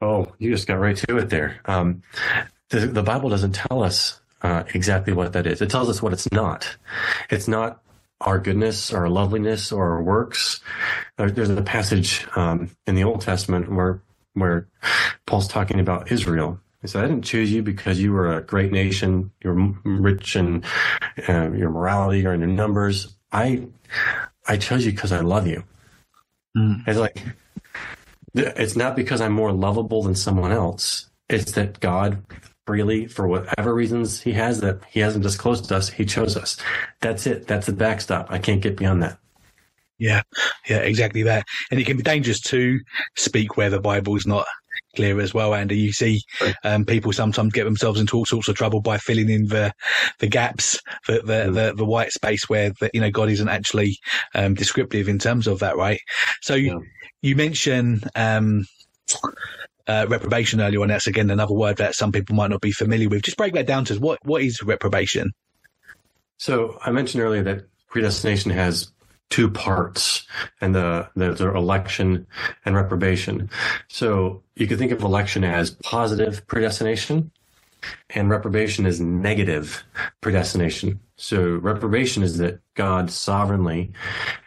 Oh, 0.00 0.32
you 0.38 0.50
just 0.50 0.66
got 0.66 0.78
right 0.78 0.96
to 0.96 1.18
it 1.18 1.30
there. 1.30 1.60
Um, 1.64 2.02
the, 2.70 2.80
the, 2.80 3.02
Bible 3.02 3.30
doesn't 3.30 3.52
tell 3.52 3.82
us 3.82 4.20
uh, 4.42 4.64
exactly 4.74 5.12
what 5.12 5.32
that 5.32 5.46
is. 5.46 5.62
It 5.62 5.70
tells 5.70 5.88
us 5.88 6.02
what 6.02 6.12
it's 6.12 6.30
not. 6.32 6.76
It's 7.30 7.48
not 7.48 7.80
our 8.20 8.38
goodness, 8.38 8.92
our 8.92 9.08
loveliness, 9.08 9.72
or 9.72 9.92
our 9.92 10.02
works. 10.02 10.60
there's 11.16 11.50
a 11.50 11.62
passage 11.62 12.26
um, 12.36 12.70
in 12.86 12.94
the 12.94 13.04
Old 13.04 13.20
Testament 13.20 13.70
where 13.72 14.02
where 14.34 14.68
Paul's 15.26 15.48
talking 15.48 15.80
about 15.80 16.12
Israel. 16.12 16.60
He 16.82 16.88
said, 16.88 17.04
"I 17.04 17.08
didn't 17.08 17.24
choose 17.24 17.50
you 17.50 17.62
because 17.62 18.00
you 18.00 18.12
were 18.12 18.36
a 18.36 18.42
great 18.42 18.72
nation. 18.72 19.30
You're 19.42 19.74
rich 19.84 20.36
in 20.36 20.62
uh, 21.28 21.50
your 21.52 21.70
morality 21.70 22.26
or 22.26 22.34
in 22.34 22.40
your 22.40 22.50
numbers. 22.50 23.16
I 23.32 23.66
I 24.46 24.58
chose 24.58 24.84
you 24.84 24.92
because 24.92 25.12
I 25.12 25.20
love 25.20 25.46
you." 25.46 25.64
Mm. 26.56 26.86
It's 26.86 26.98
like 26.98 27.22
it's 28.36 28.76
not 28.76 28.96
because 28.96 29.20
I'm 29.20 29.32
more 29.32 29.52
lovable 29.52 30.02
than 30.02 30.14
someone 30.14 30.52
else. 30.52 31.08
It's 31.28 31.52
that 31.52 31.80
God 31.80 32.22
freely, 32.66 33.06
for 33.06 33.26
whatever 33.26 33.74
reasons 33.74 34.20
he 34.20 34.32
has, 34.32 34.60
that 34.60 34.80
he 34.90 35.00
hasn't 35.00 35.22
disclosed 35.22 35.66
to 35.66 35.76
us, 35.76 35.88
he 35.88 36.04
chose 36.04 36.36
us. 36.36 36.56
That's 37.00 37.26
it. 37.26 37.46
That's 37.46 37.66
the 37.66 37.72
backstop. 37.72 38.30
I 38.30 38.38
can't 38.38 38.60
get 38.60 38.76
beyond 38.76 39.02
that. 39.02 39.18
Yeah, 39.98 40.22
yeah, 40.68 40.78
exactly 40.78 41.22
that. 41.22 41.46
And 41.70 41.80
it 41.80 41.86
can 41.86 41.96
be 41.96 42.02
dangerous 42.02 42.40
to 42.42 42.80
speak 43.16 43.56
where 43.56 43.70
the 43.70 43.80
Bible's 43.80 44.26
not 44.26 44.46
clear 44.94 45.20
as 45.20 45.32
well, 45.32 45.54
Andy. 45.54 45.78
You 45.78 45.92
see, 45.92 46.22
um, 46.64 46.84
people 46.84 47.12
sometimes 47.12 47.52
get 47.54 47.64
themselves 47.64 47.98
into 47.98 48.16
all 48.16 48.26
sorts 48.26 48.48
of 48.48 48.56
trouble 48.56 48.82
by 48.82 48.98
filling 48.98 49.30
in 49.30 49.46
the 49.46 49.72
the 50.18 50.26
gaps, 50.26 50.80
the 51.06 51.20
the, 51.20 51.32
mm. 51.32 51.54
the, 51.54 51.74
the 51.76 51.84
white 51.84 52.12
space 52.12 52.46
where 52.48 52.72
the, 52.78 52.90
you 52.92 53.00
know 53.00 53.10
God 53.10 53.30
isn't 53.30 53.48
actually 53.48 53.96
um, 54.34 54.52
descriptive 54.52 55.08
in 55.08 55.18
terms 55.18 55.46
of 55.46 55.60
that, 55.60 55.76
right? 55.78 56.00
So 56.42 56.54
yeah 56.54 56.74
you 57.26 57.34
mentioned 57.34 58.08
um, 58.14 58.66
uh, 59.88 60.06
reprobation 60.08 60.60
earlier 60.60 60.80
on. 60.80 60.88
That's 60.88 61.08
again 61.08 61.28
another 61.28 61.54
word 61.54 61.78
that 61.78 61.94
some 61.94 62.12
people 62.12 62.36
might 62.36 62.50
not 62.50 62.60
be 62.60 62.70
familiar 62.70 63.08
with. 63.08 63.22
Just 63.22 63.36
break 63.36 63.54
that 63.54 63.66
down 63.66 63.84
to 63.86 63.94
us. 63.94 63.98
What 63.98 64.24
what 64.24 64.42
is 64.42 64.62
reprobation? 64.62 65.32
So 66.38 66.78
I 66.84 66.92
mentioned 66.92 67.22
earlier 67.22 67.42
that 67.42 67.66
predestination 67.88 68.52
has 68.52 68.92
two 69.28 69.50
parts, 69.50 70.24
and 70.60 70.74
the 70.74 71.08
the, 71.16 71.32
the 71.32 71.54
election 71.54 72.26
and 72.64 72.76
reprobation. 72.76 73.50
So 73.88 74.42
you 74.54 74.68
could 74.68 74.78
think 74.78 74.92
of 74.92 75.02
election 75.02 75.42
as 75.42 75.72
positive 75.82 76.46
predestination, 76.46 77.32
and 78.10 78.30
reprobation 78.30 78.86
is 78.86 79.00
negative 79.00 79.82
predestination. 80.20 81.00
So 81.16 81.56
reprobation 81.56 82.22
is 82.22 82.38
that 82.38 82.60
God 82.74 83.10
sovereignly 83.10 83.92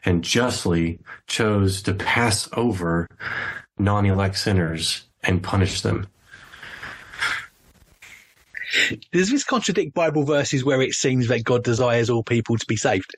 and 0.05 0.23
justly 0.23 0.99
chose 1.27 1.81
to 1.83 1.93
pass 1.93 2.47
over 2.53 3.07
non-elect 3.77 4.37
sinners 4.37 5.03
and 5.23 5.41
punish 5.41 5.81
them. 5.81 6.07
Does 9.11 9.31
this 9.31 9.43
contradict 9.43 9.95
Bible 9.95 10.23
verses 10.23 10.63
where 10.63 10.81
it 10.81 10.93
seems 10.93 11.27
that 11.29 11.43
God 11.43 11.63
desires 11.63 12.09
all 12.09 12.23
people 12.23 12.55
to 12.57 12.65
be 12.67 12.75
saved? 12.75 13.15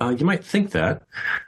Uh, 0.00 0.10
you 0.10 0.26
might 0.26 0.44
think 0.44 0.72
that, 0.72 1.02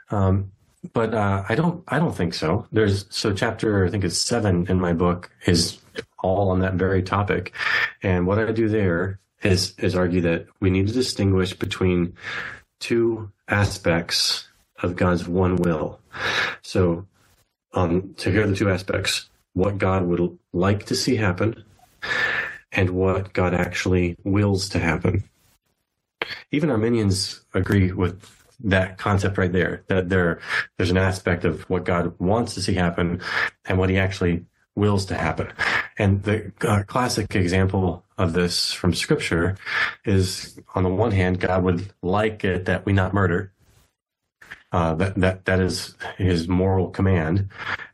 um, 0.09 0.51
but 0.93 1.13
uh, 1.13 1.43
I 1.49 1.55
don't. 1.55 1.83
I 1.89 1.99
don't 1.99 2.15
think 2.15 2.33
so. 2.33 2.65
There's 2.71 3.05
so 3.09 3.33
chapter 3.33 3.85
I 3.85 3.89
think 3.89 4.05
it's 4.05 4.17
seven 4.17 4.67
in 4.67 4.79
my 4.79 4.93
book 4.93 5.29
is 5.45 5.79
all 6.19 6.49
on 6.49 6.59
that 6.59 6.75
very 6.75 7.03
topic. 7.03 7.53
And 8.01 8.25
what 8.25 8.39
I 8.39 8.51
do 8.51 8.69
there 8.69 9.19
is, 9.45 9.73
is 9.77 9.95
argue 9.95 10.21
that 10.21 10.47
we 10.59 10.69
need 10.69 10.87
to 10.87 10.93
distinguish 10.93 11.53
between 11.53 12.15
two 12.79 13.31
aspects 13.47 14.47
of 14.81 14.95
God's 14.95 15.27
one 15.27 15.57
will. 15.57 15.99
So, 16.61 17.05
um, 17.73 18.15
so 18.17 18.31
here 18.31 18.43
are 18.43 18.47
the 18.47 18.55
two 18.55 18.69
aspects 18.69 19.29
what 19.53 19.77
God 19.77 20.05
would 20.05 20.37
like 20.51 20.85
to 20.87 20.95
see 20.95 21.15
happen 21.15 21.63
and 22.71 22.89
what 22.89 23.33
God 23.33 23.53
actually 23.53 24.17
wills 24.23 24.67
to 24.69 24.79
happen. 24.79 25.23
Even 26.51 26.69
Arminians 26.69 27.45
agree 27.53 27.91
with 27.91 28.31
that 28.63 28.97
concept 28.97 29.37
right 29.37 29.51
there 29.51 29.83
that 29.87 30.07
there 30.09 30.39
there's 30.77 30.89
an 30.89 30.97
aspect 30.97 31.43
of 31.43 31.69
what 31.69 31.83
God 31.83 32.17
wants 32.19 32.53
to 32.53 32.61
see 32.61 32.73
happen 32.73 33.21
and 33.65 33.77
what 33.77 33.89
he 33.89 33.97
actually 33.97 34.45
wills 34.75 35.05
to 35.07 35.15
happen. 35.15 35.51
And 35.97 36.23
the 36.23 36.51
uh, 36.61 36.83
classic 36.83 37.35
example 37.35 38.04
of 38.17 38.33
this 38.33 38.71
from 38.71 38.93
scripture 38.93 39.57
is 40.05 40.59
on 40.73 40.83
the 40.83 40.89
one 40.89 41.11
hand, 41.11 41.39
God 41.39 41.63
would 41.63 41.93
like 42.01 42.43
it 42.43 42.65
that 42.65 42.85
we 42.85 42.93
not 42.93 43.13
murder. 43.13 43.51
Uh, 44.71 44.93
that, 44.95 45.15
that, 45.15 45.45
that 45.45 45.59
is 45.61 45.95
his 46.17 46.47
moral 46.47 46.89
command. 46.89 47.47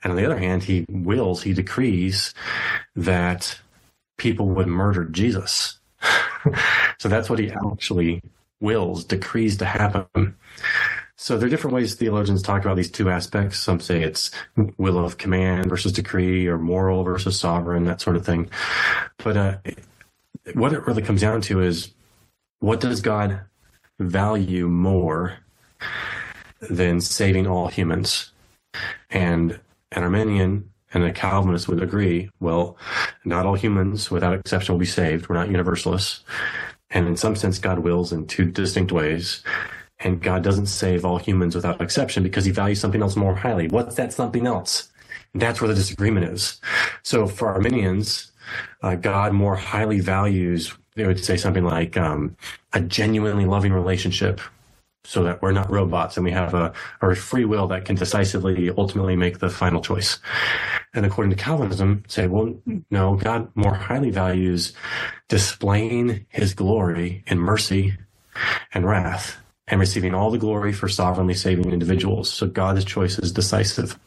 And 0.04 0.12
on 0.12 0.18
the 0.18 0.26
other 0.26 0.40
hand, 0.40 0.64
he 0.64 0.86
wills, 0.90 1.44
he 1.44 1.54
decrees 1.54 2.34
that 2.96 3.60
people 4.18 4.50
would 4.50 4.68
murder 4.68 5.06
Jesus. 5.06 5.80
so 6.98 7.08
that's 7.08 7.30
what 7.30 7.38
he 7.38 7.52
actually 7.52 8.22
wills, 8.60 9.04
decrees 9.04 9.58
to 9.58 9.66
happen. 9.66 10.36
So 11.18 11.38
there 11.38 11.46
are 11.46 11.50
different 11.52 11.76
ways 11.76 11.94
theologians 11.94 12.42
talk 12.42 12.64
about 12.64 12.78
these 12.78 12.90
two 12.90 13.12
aspects. 13.12 13.60
Some 13.60 13.80
say 13.80 14.02
it's 14.02 14.32
will 14.78 14.98
of 14.98 15.20
command 15.20 15.70
versus 15.70 15.92
decree 15.92 16.48
or 16.48 16.58
moral 16.58 17.04
versus 17.04 17.40
sovereign, 17.40 17.86
that 17.86 18.02
sort 18.02 18.16
of 18.16 18.26
thing. 18.26 18.50
But 19.18 19.38
uh, 19.38 19.58
what 20.54 20.74
it 20.74 20.86
really 20.86 21.02
comes 21.02 21.22
down 21.22 21.42
to 21.42 21.62
is 21.62 21.94
what 22.60 22.80
does 22.80 23.02
God 23.02 23.42
value 24.00 24.68
more 24.68 25.38
than 26.60 27.02
saving 27.02 27.48
all 27.48 27.68
humans? 27.68 28.32
And 29.10 29.60
an 29.92 30.04
Arminian 30.04 30.70
and 30.94 31.04
a 31.04 31.12
Calvinist 31.12 31.68
would 31.68 31.82
agree, 31.82 32.30
well, 32.40 32.78
not 33.26 33.46
all 33.46 33.56
humans 33.56 34.12
without 34.12 34.34
exception 34.34 34.74
will 34.74 34.80
be 34.80 34.86
saved. 34.86 35.30
We're 35.30 35.36
not 35.36 35.50
universalists. 35.50 36.24
And 36.90 37.08
in 37.08 37.16
some 37.16 37.36
sense, 37.36 37.60
God 37.60 37.80
wills 37.80 38.12
in 38.12 38.28
two 38.28 38.46
distinct 38.46 38.92
ways. 38.92 39.44
And 40.00 40.22
God 40.22 40.44
doesn't 40.44 40.66
save 40.66 41.06
all 41.06 41.18
humans 41.18 41.56
without 41.56 41.80
exception 41.82 42.24
because 42.24 42.46
he 42.46 42.52
values 42.52 42.80
something 42.80 43.02
else 43.02 43.16
more 43.16 43.36
highly. 43.36 43.68
What's 43.68 43.96
that 43.96 44.12
something 44.12 44.48
else? 44.48 44.92
That's 45.34 45.62
where 45.62 45.68
the 45.68 45.76
disagreement 45.76 46.26
is. 46.26 46.60
So 47.04 47.28
for 47.28 47.50
Arminians, 47.50 48.31
uh, 48.82 48.96
God 48.96 49.34
more 49.34 49.56
highly 49.56 50.00
values, 50.00 50.74
they 50.96 51.06
would 51.06 51.24
say 51.24 51.38
something 51.38 51.64
like 51.64 51.98
um, 51.98 52.36
a 52.74 52.82
genuinely 52.82 53.46
loving 53.46 53.74
relationship 53.74 54.42
so 55.04 55.24
that 55.24 55.42
we're 55.42 55.52
not 55.52 55.72
robots 55.72 56.16
and 56.16 56.24
we 56.24 56.32
have 56.32 56.54
a, 56.54 56.72
a 57.02 57.16
free 57.16 57.46
will 57.46 57.68
that 57.68 57.86
can 57.86 57.96
decisively 57.96 58.70
ultimately 58.78 59.16
make 59.16 59.40
the 59.40 59.50
final 59.50 59.82
choice. 59.82 60.20
And 60.94 61.06
according 61.06 61.32
to 61.32 61.36
Calvinism, 61.36 62.04
say, 62.08 62.28
well, 62.28 62.54
no, 62.92 63.16
God 63.16 63.50
more 63.56 63.74
highly 63.74 64.12
values 64.12 64.74
displaying 65.28 66.26
his 66.30 66.54
glory 66.54 67.24
in 67.28 67.40
mercy 67.40 67.98
and 68.74 68.86
wrath 68.86 69.38
and 69.68 69.80
receiving 69.80 70.14
all 70.14 70.30
the 70.30 70.38
glory 70.38 70.74
for 70.74 70.88
sovereignly 70.88 71.34
saving 71.34 71.72
individuals. 71.72 72.32
So 72.32 72.46
God's 72.46 72.86
choice 72.86 73.18
is 73.18 73.32
decisive. 73.32 73.98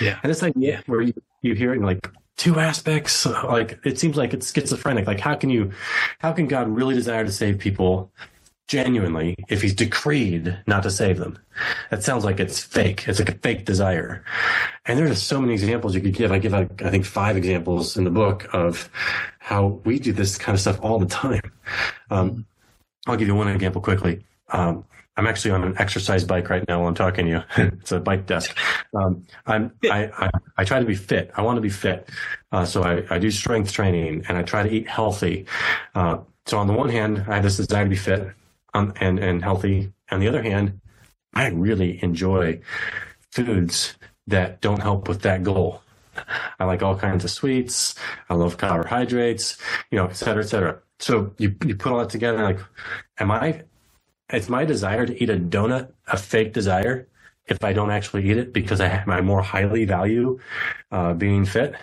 Yeah. 0.00 0.18
And 0.22 0.30
it's 0.30 0.42
like, 0.42 0.54
yeah, 0.56 0.80
where 0.86 1.00
you, 1.00 1.14
you 1.42 1.54
hear 1.54 1.74
it 1.74 1.80
like 1.80 2.08
two 2.36 2.58
aspects, 2.58 3.26
like 3.26 3.78
it 3.84 3.98
seems 3.98 4.16
like 4.16 4.34
it's 4.34 4.52
schizophrenic. 4.52 5.06
Like 5.06 5.20
how 5.20 5.34
can 5.34 5.50
you, 5.50 5.72
how 6.18 6.32
can 6.32 6.46
God 6.46 6.68
really 6.68 6.94
desire 6.94 7.24
to 7.24 7.32
save 7.32 7.58
people 7.58 8.10
genuinely 8.66 9.36
if 9.48 9.62
he's 9.62 9.74
decreed 9.74 10.58
not 10.66 10.82
to 10.82 10.90
save 10.90 11.18
them. 11.18 11.38
That 11.90 12.02
sounds 12.02 12.24
like 12.24 12.40
it's 12.40 12.62
fake. 12.62 13.06
It's 13.06 13.18
like 13.18 13.28
a 13.28 13.38
fake 13.38 13.64
desire. 13.64 14.24
And 14.86 14.98
there's 14.98 15.22
so 15.22 15.40
many 15.40 15.52
examples 15.52 15.94
you 15.94 16.00
could 16.00 16.14
give. 16.14 16.32
I 16.32 16.38
give, 16.38 16.52
like, 16.52 16.82
I 16.82 16.90
think, 16.90 17.04
five 17.04 17.36
examples 17.36 17.96
in 17.96 18.04
the 18.04 18.10
book 18.10 18.48
of 18.52 18.90
how 19.38 19.80
we 19.84 19.98
do 19.98 20.12
this 20.12 20.38
kind 20.38 20.54
of 20.54 20.60
stuff 20.60 20.78
all 20.82 20.98
the 20.98 21.06
time. 21.06 21.52
Um, 22.10 22.46
I'll 23.06 23.16
give 23.16 23.28
you 23.28 23.34
one 23.34 23.48
example 23.48 23.82
quickly. 23.82 24.24
Um, 24.48 24.84
I'm 25.16 25.26
actually 25.26 25.52
on 25.52 25.62
an 25.62 25.74
exercise 25.78 26.24
bike 26.24 26.50
right 26.50 26.66
now 26.66 26.80
while 26.80 26.88
I'm 26.88 26.94
talking 26.94 27.26
to 27.26 27.30
you. 27.30 27.42
it's 27.80 27.92
a 27.92 28.00
bike 28.00 28.26
desk. 28.26 28.56
Um, 28.94 29.24
I'm, 29.46 29.72
I, 29.84 30.10
I, 30.18 30.30
I, 30.58 30.64
try 30.64 30.80
to 30.80 30.84
be 30.84 30.96
fit. 30.96 31.30
I 31.36 31.42
want 31.42 31.56
to 31.56 31.60
be 31.60 31.68
fit. 31.68 32.08
Uh, 32.50 32.64
so 32.64 32.82
I, 32.82 33.04
I 33.10 33.18
do 33.18 33.30
strength 33.30 33.72
training 33.72 34.24
and 34.28 34.36
I 34.36 34.42
try 34.42 34.62
to 34.64 34.70
eat 34.70 34.88
healthy. 34.88 35.46
Uh, 35.94 36.18
so 36.46 36.58
on 36.58 36.66
the 36.66 36.72
one 36.72 36.88
hand, 36.88 37.24
I 37.28 37.36
have 37.36 37.44
this 37.44 37.56
desire 37.56 37.84
to 37.84 37.90
be 37.90 37.96
fit 37.96 38.28
um, 38.74 38.92
and, 39.00 39.18
and 39.18 39.42
healthy. 39.42 39.92
On 40.10 40.18
the 40.18 40.28
other 40.28 40.42
hand, 40.42 40.80
I 41.32 41.48
really 41.48 42.02
enjoy 42.02 42.60
foods 43.30 43.94
that 44.26 44.60
don't 44.60 44.80
help 44.80 45.08
with 45.08 45.22
that 45.22 45.42
goal. 45.42 45.82
I 46.58 46.64
like 46.64 46.82
all 46.82 46.96
kinds 46.96 47.24
of 47.24 47.30
sweets. 47.30 47.94
I 48.30 48.34
love 48.34 48.56
carbohydrates, 48.56 49.58
you 49.90 49.98
know, 49.98 50.06
et 50.06 50.16
cetera, 50.16 50.42
et 50.42 50.46
cetera. 50.46 50.78
So 51.00 51.34
you, 51.38 51.54
you 51.64 51.74
put 51.74 51.92
all 51.92 51.98
that 51.98 52.10
together, 52.10 52.42
like, 52.42 52.60
am 53.18 53.30
I, 53.30 53.62
it's 54.30 54.48
my 54.48 54.64
desire 54.64 55.06
to 55.06 55.22
eat 55.22 55.30
a 55.30 55.36
donut 55.36 55.92
a 56.06 56.16
fake 56.16 56.52
desire 56.52 57.08
if 57.46 57.62
I 57.62 57.72
don't 57.72 57.90
actually 57.90 58.28
eat 58.30 58.38
it 58.38 58.52
because 58.52 58.80
I, 58.80 59.04
I 59.06 59.20
more 59.20 59.42
highly 59.42 59.84
value 59.84 60.38
uh, 60.90 61.14
being 61.14 61.44
fit? 61.44 61.74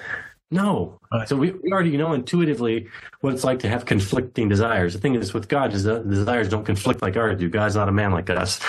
No. 0.50 1.00
Right. 1.12 1.27
So 1.27 1.38
we, 1.38 1.51
we 1.51 1.71
already 1.71 1.95
know 1.95 2.13
intuitively 2.13 2.88
what 3.21 3.33
it's 3.33 3.43
like 3.43 3.60
to 3.60 3.69
have 3.69 3.86
conflicting 3.86 4.50
desires. 4.50 4.93
The 4.93 5.00
thing 5.00 5.15
is 5.15 5.33
with 5.33 5.48
God 5.48 5.74
is 5.74 5.83
the 5.83 6.00
desires 6.00 6.50
don't 6.50 6.65
conflict 6.65 7.01
like 7.01 7.15
ours 7.15 7.39
do. 7.39 7.50
God's 7.50 7.75
not 7.75 7.88
a 7.88 7.91
man 7.91 8.12
like 8.12 8.29
us, 8.29 8.60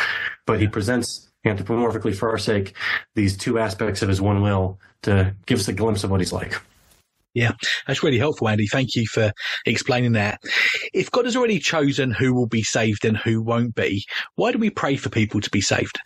but 0.47 0.61
he 0.61 0.69
presents 0.69 1.31
anthropomorphically 1.45 2.14
for 2.14 2.31
our 2.31 2.38
sake 2.38 2.75
these 3.17 3.37
two 3.37 3.59
aspects 3.59 4.00
of 4.02 4.09
his 4.09 4.21
one 4.21 4.43
will 4.43 4.79
to 5.02 5.35
give 5.47 5.59
us 5.59 5.67
a 5.67 5.73
glimpse 5.73 6.05
of 6.05 6.11
what 6.11 6.21
he's 6.21 6.33
like. 6.33 6.61
Yeah, 7.35 7.53
that's 7.87 8.03
really 8.03 8.19
helpful, 8.19 8.49
Andy. 8.49 8.67
Thank 8.67 8.95
you 8.95 9.07
for 9.07 9.33
explaining 9.65 10.12
that. 10.12 10.41
If 10.93 11.11
God 11.11 11.25
has 11.25 11.35
already 11.35 11.59
chosen 11.59 12.11
who 12.11 12.35
will 12.35 12.47
be 12.47 12.62
saved 12.62 13.05
and 13.05 13.17
who 13.17 13.41
won't 13.41 13.75
be, 13.75 14.05
why 14.35 14.53
do 14.53 14.59
we 14.59 14.71
pray 14.71 14.97
for 14.97 15.09
people 15.09 15.41
to 15.41 15.51
be 15.51 15.62
saved? 15.62 15.99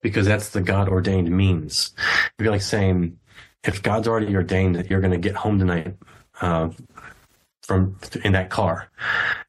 Because 0.00 0.26
that's 0.26 0.50
the 0.50 0.60
God 0.60 0.88
ordained 0.88 1.30
means. 1.30 1.92
It'd 1.98 2.44
be 2.44 2.48
like 2.48 2.62
saying, 2.62 3.18
if 3.64 3.82
God's 3.82 4.08
already 4.08 4.34
ordained 4.34 4.76
that 4.76 4.88
you're 4.88 5.00
going 5.00 5.10
to 5.12 5.18
get 5.18 5.34
home 5.34 5.58
tonight 5.58 5.96
uh, 6.40 6.70
from 7.62 7.98
in 8.24 8.32
that 8.32 8.48
car, 8.48 8.90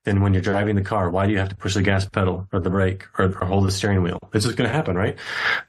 then 0.03 0.21
when 0.21 0.33
you're 0.33 0.41
driving 0.41 0.75
the 0.75 0.81
car, 0.81 1.09
why 1.11 1.27
do 1.27 1.31
you 1.31 1.37
have 1.37 1.49
to 1.49 1.55
push 1.55 1.75
the 1.75 1.81
gas 1.83 2.05
pedal 2.09 2.47
or 2.51 2.59
the 2.59 2.69
brake 2.69 3.05
or, 3.17 3.25
or 3.25 3.45
hold 3.45 3.65
the 3.65 3.71
steering 3.71 4.01
wheel? 4.01 4.19
It's 4.33 4.45
just 4.45 4.57
going 4.57 4.69
to 4.69 4.75
happen, 4.75 4.95
right? 4.95 5.17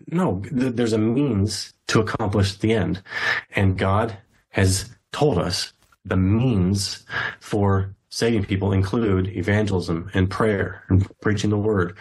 No, 0.09 0.41
th- 0.41 0.75
there's 0.75 0.95
a 0.95 0.99
means 0.99 1.75
to 1.89 2.01
accomplish 2.01 2.57
the 2.57 2.73
end, 2.73 3.03
and 3.55 3.79
God 3.79 4.17
has 4.53 4.89
told 5.13 5.39
us 5.39 5.73
the 6.05 6.17
means 6.17 7.05
for 7.41 7.95
saving 8.13 8.45
people 8.45 8.73
include 8.73 9.29
evangelism 9.29 10.11
and 10.13 10.31
prayer 10.31 10.85
and 10.89 11.09
preaching 11.21 11.51
the 11.51 11.59
word. 11.59 11.97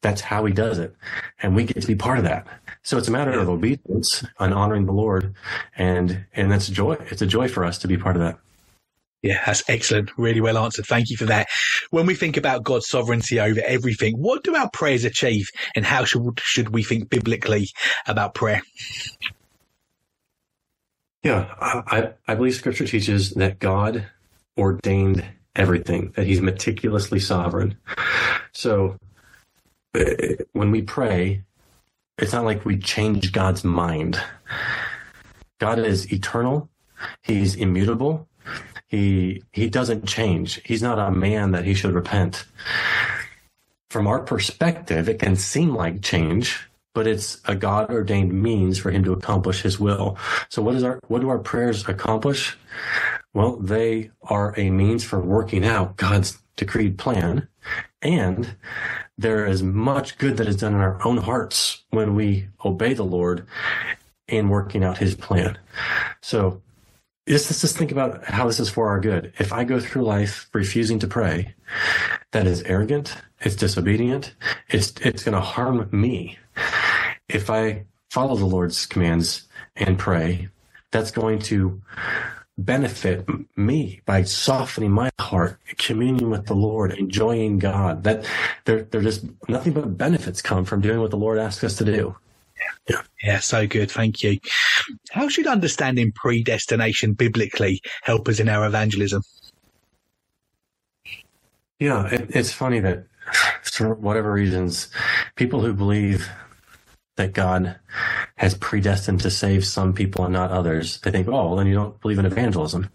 That's 0.00 0.20
how 0.20 0.44
he 0.44 0.52
does 0.52 0.78
it. 0.78 0.94
And 1.40 1.54
we 1.54 1.64
get 1.64 1.80
to 1.80 1.86
be 1.86 1.94
part 1.94 2.18
of 2.18 2.24
that. 2.24 2.46
So 2.82 2.98
it's 2.98 3.06
a 3.06 3.12
matter 3.12 3.30
of 3.30 3.48
obedience 3.48 4.24
and 4.40 4.52
honoring 4.52 4.86
the 4.86 4.92
Lord. 4.92 5.34
And, 5.76 6.24
and 6.34 6.50
that's 6.50 6.68
joy. 6.68 6.94
It's 7.10 7.22
a 7.22 7.26
joy 7.26 7.46
for 7.46 7.64
us 7.64 7.78
to 7.78 7.88
be 7.88 7.96
part 7.96 8.16
of 8.16 8.22
that. 8.22 8.38
Yeah, 9.22 9.40
that's 9.46 9.62
excellent. 9.68 10.10
Really 10.18 10.40
well 10.40 10.58
answered. 10.58 10.86
Thank 10.86 11.10
you 11.10 11.16
for 11.16 11.26
that. 11.26 11.46
When 11.90 12.06
we 12.06 12.16
think 12.16 12.36
about 12.36 12.64
God's 12.64 12.88
sovereignty 12.88 13.38
over 13.38 13.60
everything, 13.64 14.16
what 14.16 14.42
do 14.42 14.56
our 14.56 14.68
prayers 14.68 15.04
achieve 15.04 15.48
and 15.76 15.84
how 15.84 16.04
should, 16.04 16.40
should 16.40 16.70
we 16.70 16.82
think 16.82 17.08
biblically 17.08 17.68
about 18.08 18.34
prayer? 18.34 18.62
Yeah, 21.22 21.54
I, 21.60 22.12
I 22.26 22.34
believe 22.34 22.54
scripture 22.54 22.86
teaches 22.86 23.30
that 23.34 23.60
God 23.60 24.06
ordained 24.58 25.24
everything, 25.54 26.12
that 26.16 26.26
he's 26.26 26.40
meticulously 26.40 27.20
sovereign. 27.20 27.76
So 28.52 28.96
uh, 29.94 30.04
when 30.52 30.72
we 30.72 30.82
pray, 30.82 31.42
it's 32.18 32.32
not 32.32 32.44
like 32.44 32.64
we 32.64 32.76
change 32.76 33.32
God's 33.32 33.62
mind. 33.62 34.20
God 35.60 35.78
is 35.78 36.12
eternal. 36.12 36.68
He's 37.22 37.54
immutable. 37.54 38.28
He, 38.88 39.42
he 39.52 39.70
doesn't 39.70 40.06
change. 40.06 40.60
He's 40.64 40.82
not 40.82 40.98
a 40.98 41.10
man 41.10 41.52
that 41.52 41.64
he 41.64 41.74
should 41.74 41.94
repent. 41.94 42.44
From 43.90 44.06
our 44.06 44.20
perspective, 44.20 45.08
it 45.08 45.20
can 45.20 45.36
seem 45.36 45.74
like 45.74 46.02
change 46.02 46.68
but 46.94 47.06
it's 47.06 47.40
a 47.46 47.54
God 47.54 47.90
ordained 47.90 48.32
means 48.32 48.78
for 48.78 48.90
him 48.90 49.04
to 49.04 49.12
accomplish 49.12 49.62
his 49.62 49.80
will. 49.80 50.16
So 50.48 50.62
what 50.62 50.74
is 50.74 50.82
our, 50.82 51.00
what 51.08 51.20
do 51.20 51.28
our 51.28 51.38
prayers 51.38 51.88
accomplish? 51.88 52.56
Well, 53.34 53.56
they 53.56 54.10
are 54.22 54.54
a 54.58 54.70
means 54.70 55.04
for 55.04 55.20
working 55.20 55.64
out 55.64 55.96
God's 55.96 56.38
decreed 56.56 56.98
plan. 56.98 57.48
And 58.02 58.56
there 59.16 59.46
is 59.46 59.62
much 59.62 60.18
good 60.18 60.36
that 60.36 60.48
is 60.48 60.56
done 60.56 60.74
in 60.74 60.80
our 60.80 61.04
own 61.06 61.18
hearts 61.18 61.84
when 61.90 62.14
we 62.14 62.48
obey 62.64 62.94
the 62.94 63.04
Lord 63.04 63.46
in 64.28 64.48
working 64.48 64.82
out 64.84 64.98
his 64.98 65.14
plan. 65.14 65.58
So 66.20 66.60
let's 67.26 67.60
just 67.60 67.76
think 67.76 67.92
about 67.92 68.24
how 68.24 68.46
this 68.46 68.60
is 68.60 68.68
for 68.68 68.88
our 68.88 69.00
good. 69.00 69.32
If 69.38 69.52
I 69.52 69.64
go 69.64 69.80
through 69.80 70.02
life 70.02 70.48
refusing 70.52 70.98
to 71.00 71.06
pray, 71.06 71.54
that 72.32 72.46
is 72.46 72.62
arrogant. 72.62 73.16
It's 73.44 73.56
disobedient. 73.56 74.34
It's, 74.68 74.92
it's 75.00 75.24
going 75.24 75.34
to 75.34 75.40
harm 75.40 75.88
me 75.92 76.38
if 77.28 77.50
I 77.50 77.84
follow 78.10 78.36
the 78.36 78.44
Lord's 78.44 78.86
commands 78.86 79.48
and 79.76 79.98
pray, 79.98 80.48
that's 80.90 81.10
going 81.10 81.38
to 81.40 81.80
benefit 82.58 83.26
me 83.56 84.02
by 84.04 84.22
softening 84.22 84.90
my 84.90 85.10
heart, 85.18 85.58
communion 85.78 86.30
with 86.30 86.46
the 86.46 86.54
Lord, 86.54 86.92
enjoying 86.92 87.58
God. 87.58 88.04
That 88.04 88.26
there, 88.66 88.82
there 88.82 89.00
just 89.00 89.24
nothing 89.48 89.72
but 89.72 89.96
benefits 89.96 90.42
come 90.42 90.64
from 90.64 90.82
doing 90.82 91.00
what 91.00 91.10
the 91.10 91.16
Lord 91.16 91.38
asks 91.38 91.64
us 91.64 91.76
to 91.78 91.84
do. 91.84 92.16
Yeah. 92.88 93.02
yeah, 93.22 93.38
so 93.40 93.66
good. 93.66 93.90
Thank 93.90 94.22
you. 94.22 94.38
How 95.10 95.28
should 95.28 95.46
understanding 95.46 96.12
predestination 96.12 97.14
biblically 97.14 97.80
help 98.02 98.28
us 98.28 98.38
in 98.38 98.48
our 98.48 98.66
evangelism? 98.66 99.22
Yeah, 101.78 102.06
it, 102.08 102.30
it's 102.30 102.52
funny 102.52 102.80
that 102.80 103.06
for 103.72 103.94
whatever 103.94 104.32
reasons, 104.32 104.88
people 105.36 105.60
who 105.60 105.72
believe 105.72 106.28
that 107.16 107.32
God 107.32 107.78
has 108.36 108.54
predestined 108.54 109.20
to 109.20 109.30
save 109.30 109.64
some 109.66 109.92
people 109.92 110.24
and 110.24 110.32
not 110.32 110.50
others. 110.50 111.00
They 111.00 111.10
think, 111.10 111.28
oh, 111.28 111.48
well, 111.48 111.56
then 111.56 111.66
you 111.66 111.74
don't 111.74 112.00
believe 112.00 112.18
in 112.18 112.26
evangelism. 112.26 112.88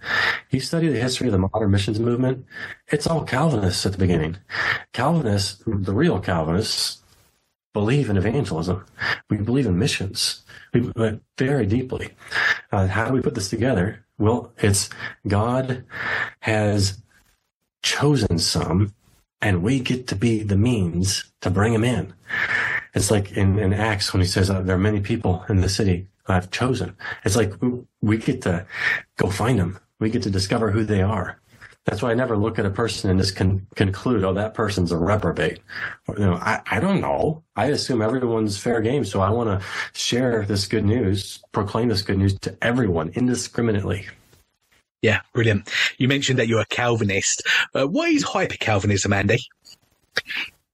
You 0.50 0.60
study 0.60 0.88
the 0.88 1.00
history 1.00 1.28
of 1.28 1.34
the 1.34 1.40
modern 1.40 1.72
missions 1.72 2.00
movement, 2.00 2.46
it's 2.88 3.08
all 3.08 3.24
Calvinists 3.24 3.86
at 3.86 3.92
the 3.92 3.98
beginning. 3.98 4.38
Calvinists, 4.94 5.64
the 5.66 5.94
real 5.94 6.20
Calvinists, 6.20 7.02
believe 7.74 8.10
in 8.10 8.18
evangelism. 8.18 8.84
We 9.30 9.38
believe 9.38 9.68
in 9.68 9.78
missions. 9.78 10.44
We 10.74 10.92
very 11.38 11.66
deeply. 11.68 12.10
Uh, 12.72 12.88
how 12.88 13.08
do 13.08 13.14
we 13.14 13.22
put 13.22 13.36
this 13.36 13.50
together? 13.50 14.04
Well, 14.18 14.52
it's 14.58 14.90
God 15.28 15.86
has 16.40 17.00
chosen 17.84 18.40
some 18.40 18.96
and 19.42 19.64
we 19.64 19.80
get 19.80 20.08
to 20.08 20.16
be 20.16 20.44
the 20.44 20.58
means 20.58 21.32
to 21.42 21.50
bring 21.50 21.74
them 21.74 21.84
in. 21.84 22.14
It's 22.94 23.12
like 23.12 23.34
in, 23.34 23.60
in 23.60 23.74
Acts 23.74 24.14
when 24.14 24.22
he 24.22 24.28
says 24.28 24.50
uh, 24.50 24.62
there 24.62 24.76
are 24.76 24.80
many 24.80 25.00
people 25.00 25.46
in 25.50 25.62
the 25.62 25.70
city 25.70 26.08
I've 26.28 26.52
chosen. 26.52 26.96
It's 27.24 27.36
like 27.36 27.54
we 28.02 28.18
get 28.18 28.42
to 28.44 28.66
go 29.18 29.30
find 29.30 29.60
them. 29.60 29.80
We 30.00 30.10
get 30.10 30.24
to 30.24 30.30
discover 30.30 30.72
who 30.72 30.84
they 30.84 31.02
are. 31.02 31.40
That's 31.86 32.02
why 32.02 32.12
I 32.12 32.16
never 32.16 32.36
look 32.36 32.60
at 32.60 32.66
a 32.66 32.70
person 32.70 33.10
and 33.10 33.18
just 33.18 33.38
con- 33.38 33.66
conclude, 33.76 34.26
oh, 34.26 34.34
that 34.34 34.54
person's 34.54 34.92
a 34.92 34.98
reprobate. 34.98 35.60
Or, 36.08 36.20
you 36.20 36.26
know, 36.26 36.34
I, 36.34 36.62
I 36.70 36.82
don't 36.82 37.00
know. 37.00 37.44
I 37.56 37.68
assume 37.68 38.02
everyone's 38.02 38.58
fair 38.58 38.82
game. 38.82 39.06
So 39.06 39.22
I 39.22 39.30
want 39.30 39.50
to 39.50 39.66
share 39.94 40.44
this 40.46 40.68
good 40.68 40.84
news, 40.84 41.42
proclaim 41.54 41.88
this 41.88 42.02
good 42.02 42.18
news 42.18 42.38
to 42.40 42.58
everyone 42.62 43.12
indiscriminately. 43.14 44.06
Yeah, 45.02 45.22
brilliant. 45.34 45.72
You 45.98 46.08
mentioned 46.08 46.40
that 46.40 46.48
you're 46.48 46.62
a 46.62 46.66
Calvinist. 46.66 47.44
Uh, 47.74 47.88
what 47.88 48.10
is 48.10 48.24
hyper 48.24 48.56
Calvinism, 48.56 49.14
Andy? 49.14 49.40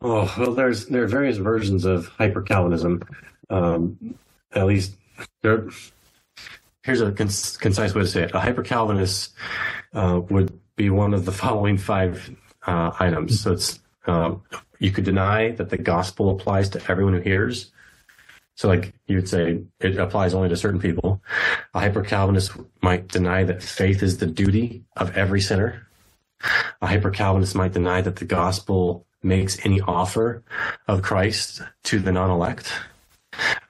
Oh 0.01 0.33
well, 0.37 0.53
there's 0.53 0.87
there 0.87 1.03
are 1.03 1.07
various 1.07 1.37
versions 1.37 1.85
of 1.85 2.07
hyper 2.07 2.41
Calvinism. 2.41 3.03
Um, 3.49 4.15
at 4.53 4.65
least 4.65 4.95
there. 5.41 5.69
Here's 6.83 6.99
a 6.99 7.11
concise 7.13 7.95
way 7.95 8.01
to 8.01 8.07
say 8.07 8.23
it: 8.23 8.33
a 8.33 8.39
hyper 8.39 8.63
Calvinist 8.63 9.33
uh, 9.93 10.21
would 10.29 10.57
be 10.75 10.89
one 10.89 11.13
of 11.13 11.25
the 11.25 11.31
following 11.31 11.77
five 11.77 12.35
uh, 12.67 12.91
items. 12.99 13.39
So 13.39 13.53
it's 13.53 13.79
um, 14.05 14.41
you 14.79 14.91
could 14.91 15.05
deny 15.05 15.51
that 15.51 15.69
the 15.69 15.77
gospel 15.77 16.29
applies 16.29 16.69
to 16.69 16.91
everyone 16.91 17.13
who 17.13 17.21
hears. 17.21 17.71
So, 18.55 18.67
like 18.67 18.93
you 19.07 19.15
would 19.15 19.29
say, 19.29 19.63
it 19.79 19.97
applies 19.97 20.33
only 20.33 20.49
to 20.49 20.55
certain 20.55 20.79
people. 20.79 21.21
A 21.73 21.79
hyper 21.79 22.03
Calvinist 22.03 22.51
might 22.81 23.07
deny 23.07 23.43
that 23.43 23.63
faith 23.63 24.03
is 24.03 24.17
the 24.17 24.27
duty 24.27 24.83
of 24.95 25.15
every 25.17 25.41
sinner. 25.41 25.87
A 26.81 26.87
hyper 26.87 27.09
Calvinist 27.09 27.55
might 27.55 27.73
deny 27.73 28.01
that 28.01 28.17
the 28.17 28.25
gospel 28.25 29.05
makes 29.23 29.65
any 29.65 29.81
offer 29.81 30.43
of 30.87 31.01
Christ 31.01 31.61
to 31.83 31.99
the 31.99 32.11
non-elect. 32.11 32.71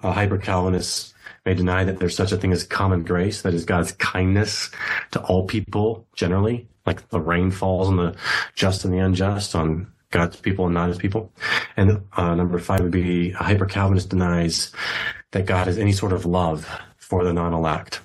A 0.02 0.12
hyper 0.12 0.38
Calvinist 0.38 1.14
may 1.46 1.54
deny 1.54 1.84
that 1.84 2.00
there's 2.00 2.16
such 2.16 2.32
a 2.32 2.38
thing 2.38 2.52
as 2.52 2.64
common 2.64 3.04
grace, 3.04 3.42
that 3.42 3.54
is 3.54 3.66
God's 3.66 3.92
kindness 3.94 4.70
to 5.12 5.22
all 5.22 5.46
people 5.46 6.08
generally, 6.16 6.68
like 6.86 7.08
the 7.10 7.20
rain 7.20 7.52
falls 7.52 7.88
on 7.88 7.98
the 7.98 8.16
just 8.56 8.84
and 8.84 8.94
the 8.94 9.00
unjust, 9.00 9.56
on 9.56 9.93
God's 10.14 10.38
people 10.38 10.66
and 10.66 10.76
not 10.76 10.90
his 10.90 10.98
people. 10.98 11.32
And 11.76 12.04
uh, 12.14 12.36
number 12.36 12.60
five 12.60 12.82
would 12.82 12.92
be 12.92 13.32
a 13.32 13.44
hyper 13.44 13.66
Calvinist 13.66 14.10
denies 14.10 14.72
that 15.32 15.48
God 15.48 15.68
has 15.68 15.78
any 15.78 15.92
sort 15.92 16.14
of 16.14 16.26
love 16.26 16.70
for 16.98 17.24
the 17.24 17.34
non-elect. 17.34 18.00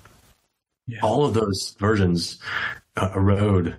Yeah. 0.87 0.99
All 1.03 1.23
of 1.23 1.35
those 1.35 1.75
versions 1.79 2.39
uh, 2.97 3.11
erode 3.15 3.75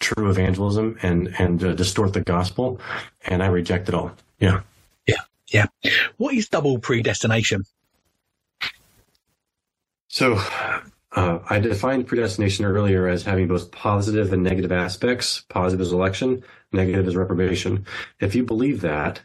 true 0.00 0.30
evangelism 0.30 0.98
and 1.02 1.34
and 1.38 1.62
uh, 1.62 1.74
distort 1.74 2.14
the 2.14 2.22
gospel, 2.22 2.80
and 3.26 3.42
I 3.42 3.46
reject 3.46 3.88
it 3.88 3.94
all. 3.94 4.12
Yeah, 4.40 4.62
yeah, 5.06 5.20
yeah. 5.52 5.66
What 6.16 6.34
is 6.34 6.48
double 6.48 6.78
predestination? 6.78 7.64
So, 10.08 10.40
uh, 11.14 11.38
I 11.48 11.60
defined 11.60 12.06
predestination 12.06 12.64
earlier 12.64 13.06
as 13.08 13.22
having 13.22 13.48
both 13.48 13.70
positive 13.70 14.32
and 14.32 14.42
negative 14.42 14.72
aspects. 14.72 15.44
Positive 15.48 15.80
is 15.80 15.92
election, 15.92 16.42
negative 16.72 17.06
is 17.06 17.16
reprobation. 17.16 17.86
If 18.20 18.34
you 18.34 18.44
believe 18.44 18.80
that, 18.80 19.20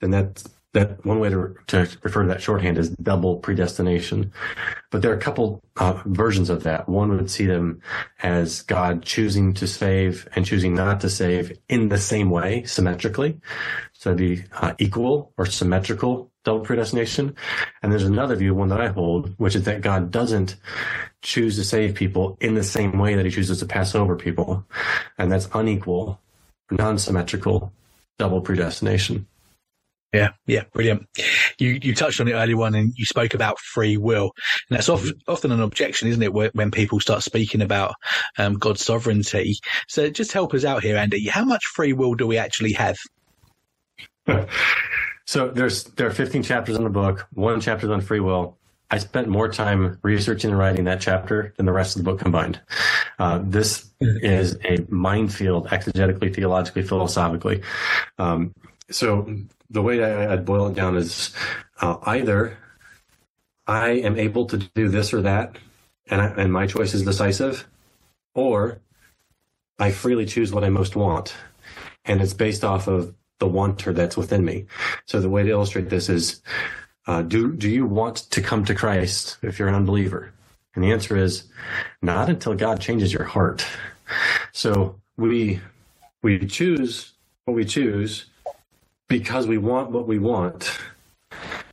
then 0.00 0.10
that 0.10 0.44
that 0.72 1.04
one 1.04 1.20
way 1.20 1.28
to, 1.28 1.54
to 1.66 1.86
refer 2.02 2.22
to 2.22 2.28
that 2.28 2.40
shorthand 2.40 2.78
is 2.78 2.90
double 2.90 3.36
predestination. 3.36 4.32
But 4.90 5.02
there 5.02 5.10
are 5.10 5.16
a 5.16 5.20
couple 5.20 5.62
uh, 5.76 6.02
versions 6.06 6.48
of 6.48 6.62
that. 6.62 6.88
One 6.88 7.14
would 7.14 7.30
see 7.30 7.44
them 7.44 7.82
as 8.22 8.62
God 8.62 9.02
choosing 9.02 9.52
to 9.54 9.66
save 9.66 10.26
and 10.34 10.46
choosing 10.46 10.74
not 10.74 11.00
to 11.02 11.10
save 11.10 11.58
in 11.68 11.90
the 11.90 11.98
same 11.98 12.30
way, 12.30 12.64
symmetrically. 12.64 13.38
So 13.92 14.10
it'd 14.10 14.18
be 14.18 14.44
uh, 14.54 14.72
equal 14.78 15.34
or 15.36 15.44
symmetrical 15.44 16.31
double 16.44 16.60
predestination. 16.60 17.36
And 17.82 17.92
there's 17.92 18.04
another 18.04 18.36
view, 18.36 18.54
one 18.54 18.68
that 18.68 18.80
I 18.80 18.88
hold, 18.88 19.34
which 19.38 19.54
is 19.54 19.64
that 19.64 19.80
God 19.80 20.10
doesn't 20.10 20.56
choose 21.22 21.56
to 21.56 21.64
save 21.64 21.94
people 21.94 22.36
in 22.40 22.54
the 22.54 22.64
same 22.64 22.98
way 22.98 23.14
that 23.14 23.24
he 23.24 23.30
chooses 23.30 23.60
to 23.60 23.66
pass 23.66 23.94
over 23.94 24.16
people. 24.16 24.64
And 25.18 25.30
that's 25.30 25.48
unequal, 25.54 26.20
non-symmetrical 26.70 27.72
double 28.18 28.40
predestination. 28.40 29.26
Yeah, 30.12 30.32
yeah, 30.46 30.64
brilliant. 30.74 31.08
You 31.58 31.78
you 31.82 31.94
touched 31.94 32.20
on 32.20 32.28
it 32.28 32.34
earlier 32.34 32.60
on, 32.60 32.74
and 32.74 32.92
you 32.96 33.06
spoke 33.06 33.32
about 33.32 33.58
free 33.58 33.96
will, 33.96 34.32
and 34.68 34.76
that's 34.76 34.90
often, 34.90 35.14
often 35.26 35.52
an 35.52 35.62
objection, 35.62 36.08
isn't 36.08 36.22
it, 36.22 36.34
when 36.34 36.70
people 36.70 37.00
start 37.00 37.22
speaking 37.22 37.62
about 37.62 37.94
um, 38.36 38.54
God's 38.54 38.84
sovereignty? 38.84 39.56
So 39.88 40.10
just 40.10 40.32
help 40.32 40.52
us 40.52 40.66
out 40.66 40.82
here, 40.82 40.98
Andy. 40.98 41.26
How 41.28 41.46
much 41.46 41.64
free 41.64 41.94
will 41.94 42.14
do 42.14 42.26
we 42.26 42.36
actually 42.36 42.72
have? 42.72 42.98
So 45.32 45.48
there's 45.48 45.84
there 45.84 46.06
are 46.06 46.10
15 46.10 46.42
chapters 46.42 46.76
in 46.76 46.84
the 46.84 46.90
book. 46.90 47.26
One 47.32 47.58
chapter 47.58 47.86
is 47.86 47.90
on 47.90 48.02
free 48.02 48.20
will. 48.20 48.58
I 48.90 48.98
spent 48.98 49.28
more 49.28 49.48
time 49.48 49.98
researching 50.02 50.50
and 50.50 50.58
writing 50.58 50.84
that 50.84 51.00
chapter 51.00 51.54
than 51.56 51.64
the 51.64 51.72
rest 51.72 51.96
of 51.96 52.04
the 52.04 52.10
book 52.10 52.20
combined. 52.20 52.60
Uh, 53.18 53.40
this 53.42 53.88
is 53.98 54.58
a 54.62 54.84
minefield, 54.90 55.68
exegetically, 55.68 56.34
theologically, 56.34 56.82
philosophically. 56.82 57.62
Um, 58.18 58.54
so 58.90 59.34
the 59.70 59.80
way 59.80 60.04
I, 60.04 60.34
would 60.34 60.44
boil 60.44 60.66
it 60.66 60.74
down 60.74 60.98
is 60.98 61.32
uh, 61.80 61.96
either 62.02 62.58
I 63.66 63.92
am 63.92 64.18
able 64.18 64.44
to 64.48 64.58
do 64.58 64.90
this 64.90 65.14
or 65.14 65.22
that, 65.22 65.56
and, 66.10 66.20
I, 66.20 66.26
and 66.26 66.52
my 66.52 66.66
choice 66.66 66.92
is 66.92 67.04
decisive, 67.04 67.66
or 68.34 68.82
I 69.78 69.92
freely 69.92 70.26
choose 70.26 70.52
what 70.52 70.62
I 70.62 70.68
most 70.68 70.94
want, 70.94 71.32
and 72.04 72.20
it's 72.20 72.34
based 72.34 72.64
off 72.64 72.86
of 72.86 73.14
the 73.38 73.46
wanter 73.46 73.92
that's 73.92 74.16
within 74.16 74.44
me. 74.44 74.66
So 75.06 75.20
the 75.20 75.28
way 75.30 75.42
to 75.42 75.50
illustrate 75.50 75.90
this 75.90 76.08
is, 76.08 76.42
uh, 77.06 77.22
do 77.22 77.52
do 77.52 77.68
you 77.68 77.84
want 77.86 78.16
to 78.30 78.40
come 78.40 78.64
to 78.64 78.74
Christ 78.74 79.38
if 79.42 79.58
you're 79.58 79.68
an 79.68 79.74
unbeliever? 79.74 80.32
And 80.74 80.84
the 80.84 80.92
answer 80.92 81.16
is, 81.16 81.44
not 82.00 82.28
until 82.28 82.54
God 82.54 82.80
changes 82.80 83.12
your 83.12 83.24
heart. 83.24 83.66
So 84.52 85.00
we 85.16 85.60
we 86.22 86.46
choose 86.46 87.12
what 87.44 87.54
we 87.54 87.64
choose 87.64 88.26
because 89.08 89.46
we 89.46 89.58
want 89.58 89.90
what 89.90 90.06
we 90.06 90.18
want, 90.18 90.78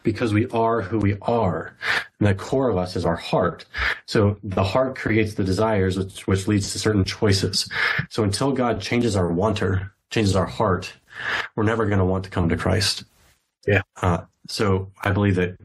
because 0.03 0.33
we 0.33 0.47
are 0.47 0.81
who 0.81 0.97
we 0.99 1.17
are. 1.21 1.75
And 2.19 2.27
the 2.27 2.35
core 2.35 2.69
of 2.69 2.77
us 2.77 2.95
is 2.95 3.05
our 3.05 3.15
heart. 3.15 3.65
So 4.05 4.37
the 4.43 4.63
heart 4.63 4.97
creates 4.97 5.35
the 5.35 5.43
desires, 5.43 5.97
which, 5.97 6.27
which 6.27 6.47
leads 6.47 6.73
to 6.73 6.79
certain 6.79 7.05
choices. 7.05 7.69
So 8.09 8.23
until 8.23 8.51
God 8.51 8.81
changes 8.81 9.15
our 9.15 9.31
wanter, 9.31 9.93
changes 10.09 10.35
our 10.35 10.45
heart, 10.45 10.91
we're 11.55 11.63
never 11.63 11.85
going 11.85 11.99
to 11.99 12.05
want 12.05 12.23
to 12.25 12.29
come 12.29 12.49
to 12.49 12.57
Christ. 12.57 13.03
Yeah. 13.67 13.81
Uh, 14.01 14.21
so 14.47 14.91
I 15.03 15.11
believe 15.11 15.35
that 15.35 15.57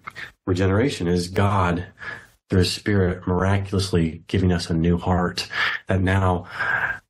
regeneration 0.46 1.08
is 1.08 1.28
God 1.28 1.86
through 2.50 2.60
His 2.60 2.72
Spirit 2.72 3.26
miraculously 3.26 4.22
giving 4.26 4.52
us 4.52 4.68
a 4.70 4.74
new 4.74 4.98
heart 4.98 5.48
that 5.86 6.00
now 6.00 6.46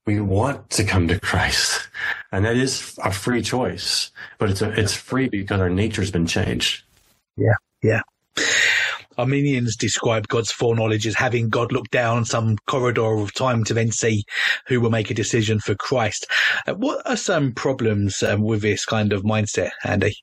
we 0.07 0.21
want 0.21 0.71
to 0.71 0.85
come 0.85 1.09
to 1.09 1.19
Christ. 1.19 1.89
And 2.31 2.45
that 2.45 2.57
is 2.57 2.99
a 3.03 3.11
free 3.11 3.43
choice, 3.43 4.11
but 4.39 4.51
it's 4.51 4.63
a, 4.63 4.71
it's 4.79 4.95
free 4.95 5.29
because 5.29 5.61
our 5.61 5.71
nature's 5.71 6.11
been 6.11 6.27
changed. 6.27 6.85
Yeah. 7.37 7.55
Yeah. 7.83 8.03
Arminians 9.19 9.77
describe 9.77 10.29
God's 10.29 10.51
foreknowledge 10.51 11.07
as 11.07 11.15
having 11.15 11.49
God 11.49 11.73
look 11.73 11.89
down 11.91 12.25
some 12.25 12.57
corridor 12.67 13.19
of 13.19 13.35
time 13.35 13.65
to 13.65 13.75
then 13.75 13.91
see 13.91 14.25
who 14.67 14.81
will 14.81 14.91
make 14.91 15.11
a 15.11 15.15
decision 15.15 15.61
for 15.61 15.75
Christ. 15.75 16.27
Uh, 16.67 16.75
what 16.75 17.07
are 17.09 17.17
some 17.17 17.53
problems 17.53 18.23
um, 18.23 18.43
with 18.43 18.63
this 18.63 18.85
kind 18.85 19.13
of 19.13 19.23
mindset, 19.23 19.71
Andy? 19.85 20.17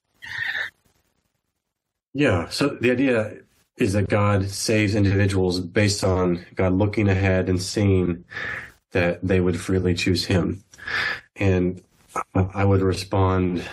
Yeah. 2.14 2.50
So 2.50 2.78
the 2.82 2.92
idea 2.92 3.38
is 3.78 3.94
that 3.94 4.10
God 4.10 4.50
saves 4.50 4.96
individuals 4.96 5.60
based 5.60 6.04
on 6.04 6.46
God 6.56 6.74
looking 6.74 7.08
ahead 7.08 7.50
and 7.50 7.62
seeing 7.62 8.24
that 8.92 9.26
they 9.26 9.40
would 9.40 9.60
freely 9.60 9.94
choose 9.94 10.26
Him. 10.26 10.64
And 11.38 11.82
I 12.36 12.66
would 12.66 12.82
respond 12.82 13.64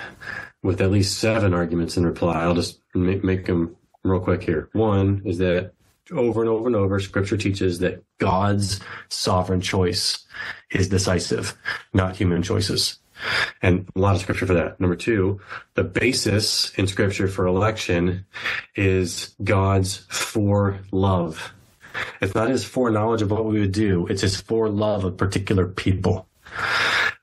with 0.63 0.81
at 0.81 0.91
least 0.91 1.19
seven 1.19 1.53
arguments 1.53 1.97
in 1.97 2.07
reply. 2.07 2.43
I'll 2.43 2.55
just 2.55 2.81
make, 2.95 3.25
make 3.25 3.47
them 3.47 3.77
real 4.11 4.21
quick 4.21 4.43
here. 4.43 4.69
One 4.73 5.23
is 5.25 5.39
that 5.39 5.73
over 6.11 6.41
and 6.41 6.49
over 6.49 6.67
and 6.67 6.77
over, 6.77 7.01
scripture 7.01 7.37
teaches 7.37 7.79
that 7.81 8.03
God's 8.19 8.81
sovereign 9.09 9.61
choice 9.61 10.25
is 10.71 10.89
decisive, 10.89 11.57
not 11.93 12.17
human 12.17 12.43
choices. 12.43 12.99
And 13.63 13.89
a 13.95 13.99
lot 13.99 14.15
of 14.15 14.21
scripture 14.21 14.47
for 14.47 14.55
that. 14.55 14.81
Number 14.81 14.97
two, 14.97 15.41
the 15.75 15.85
basis 15.85 16.73
in 16.75 16.87
scripture 16.87 17.29
for 17.29 17.47
election 17.47 18.25
is 18.77 19.35
God's 19.43 19.99
for 20.09 20.79
love. 20.93 21.53
It's 22.21 22.35
not 22.35 22.49
his 22.49 22.65
foreknowledge 22.65 23.23
of 23.23 23.31
what 23.31 23.45
we 23.45 23.61
would 23.61 23.73
do. 23.73 24.07
It's 24.07 24.23
his 24.23 24.41
forelove 24.41 25.05
of 25.05 25.17
particular 25.17 25.67
people. 25.67 26.29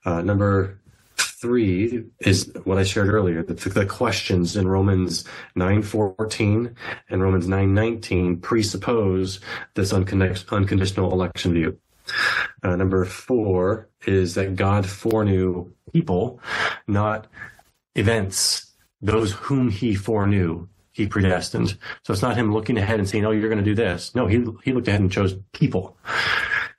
Uh, 0.04 0.20
number 0.20 0.78
three 1.16 2.04
is 2.20 2.52
what 2.64 2.78
I 2.78 2.82
shared 2.82 3.08
earlier. 3.08 3.42
The, 3.42 3.54
the 3.54 3.86
questions 3.86 4.56
in 4.56 4.68
Romans 4.68 5.24
9:14 5.56 6.74
and 7.10 7.22
Romans 7.22 7.46
9:19 7.46 8.40
presuppose 8.42 9.40
this 9.74 9.92
unconditional 9.92 11.12
election 11.12 11.52
view. 11.54 11.78
Uh, 12.62 12.76
number 12.76 13.04
four 13.04 13.88
is 14.06 14.34
that 14.34 14.56
God 14.56 14.86
foreknew 14.86 15.72
people, 15.92 16.40
not 16.86 17.26
events. 17.94 18.72
Those 19.02 19.32
whom 19.32 19.70
He 19.70 19.94
foreknew, 19.94 20.68
He 20.92 21.06
predestined. 21.06 21.76
So 22.02 22.12
it's 22.12 22.22
not 22.22 22.36
Him 22.36 22.52
looking 22.52 22.78
ahead 22.78 22.98
and 22.98 23.08
saying, 23.08 23.24
"Oh, 23.24 23.30
you're 23.30 23.50
going 23.50 23.62
to 23.62 23.70
do 23.70 23.74
this." 23.74 24.14
No, 24.14 24.26
He 24.26 24.44
He 24.64 24.72
looked 24.72 24.88
ahead 24.88 25.00
and 25.00 25.12
chose 25.12 25.34
people. 25.52 25.96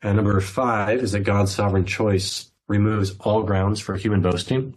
And 0.02 0.15
number 0.15 0.39
five 0.41 1.00
is 1.00 1.12
that 1.13 1.21
God's 1.21 1.54
sovereign 1.54 1.86
choice 1.86 2.52
removes 2.67 3.15
all 3.19 3.43
grounds 3.43 3.80
for 3.80 3.95
human 3.95 4.21
boasting. 4.21 4.75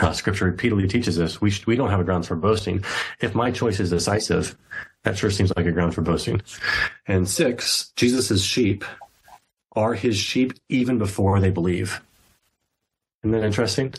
Uh, 0.00 0.12
scripture 0.12 0.46
repeatedly 0.46 0.88
teaches 0.88 1.20
us 1.20 1.40
we, 1.40 1.50
sh- 1.50 1.66
we 1.66 1.76
don't 1.76 1.90
have 1.90 2.00
a 2.00 2.04
grounds 2.04 2.26
for 2.26 2.34
boasting. 2.34 2.84
If 3.20 3.34
my 3.34 3.50
choice 3.50 3.78
is 3.78 3.90
decisive, 3.90 4.56
that 5.04 5.16
sure 5.16 5.30
seems 5.30 5.52
like 5.56 5.66
a 5.66 5.72
ground 5.72 5.94
for 5.94 6.02
boasting. 6.02 6.42
And 7.06 7.28
six, 7.28 7.92
Jesus' 7.94 8.42
sheep 8.42 8.84
are 9.72 9.94
his 9.94 10.16
sheep 10.16 10.52
even 10.68 10.98
before 10.98 11.40
they 11.40 11.50
believe. 11.50 12.00
Isn't 13.22 13.32
that 13.32 13.44
interesting? 13.44 13.94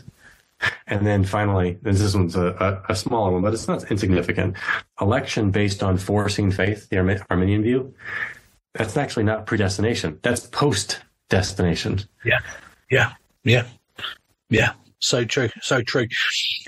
And 0.88 1.05
then 1.05 1.23
finally, 1.23 1.77
this 1.81 2.15
one's 2.15 2.36
a, 2.36 2.84
a, 2.88 2.93
a, 2.93 2.95
smaller 2.95 3.31
one, 3.31 3.41
but 3.41 3.53
it's 3.53 3.67
not 3.67 3.89
insignificant. 3.91 4.55
Election 5.01 5.51
based 5.51 5.84
on 5.84 5.97
foreseen 5.97 6.51
faith, 6.51 6.89
the 6.89 7.23
Arminian 7.29 7.62
view, 7.62 7.93
that's 8.73 8.97
actually 8.97 9.23
not 9.23 9.45
predestination. 9.45 10.19
That's 10.21 10.47
post 10.47 11.01
destination. 11.29 11.99
Yeah. 12.23 12.39
Yeah, 12.89 13.13
yeah, 13.43 13.65
yeah. 14.50 14.74
So 15.00 15.24
true, 15.24 15.50
so 15.62 15.82
true. 15.82 16.08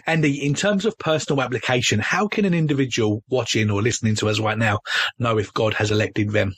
Andy, 0.05 0.45
in 0.45 0.53
terms 0.53 0.85
of 0.85 0.97
personal 0.99 1.41
application, 1.41 1.99
how 1.99 2.27
can 2.27 2.45
an 2.45 2.53
individual 2.53 3.23
watching 3.29 3.69
or 3.71 3.81
listening 3.81 4.15
to 4.15 4.29
us 4.29 4.39
right 4.39 4.57
now 4.57 4.79
know 5.17 5.37
if 5.37 5.53
God 5.53 5.73
has 5.75 5.91
elected 5.91 6.31
them? 6.31 6.53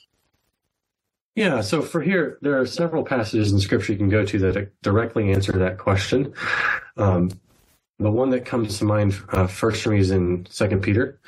Yeah, 1.36 1.60
so 1.60 1.80
for 1.80 2.02
here, 2.02 2.38
there 2.42 2.60
are 2.60 2.66
several 2.66 3.04
passages 3.04 3.52
in 3.52 3.60
Scripture 3.60 3.92
you 3.92 3.98
can 3.98 4.08
go 4.08 4.26
to 4.26 4.38
that 4.40 4.82
directly 4.82 5.32
answer 5.32 5.52
that 5.52 5.78
question. 5.78 6.34
Um, 6.96 7.30
the 7.98 8.10
one 8.10 8.30
that 8.30 8.44
comes 8.44 8.78
to 8.78 8.84
mind 8.84 9.14
uh, 9.30 9.46
first 9.46 9.82
for 9.82 9.90
me 9.90 10.00
is 10.00 10.10
in 10.10 10.46
Second 10.50 10.82
Peter. 10.82 11.20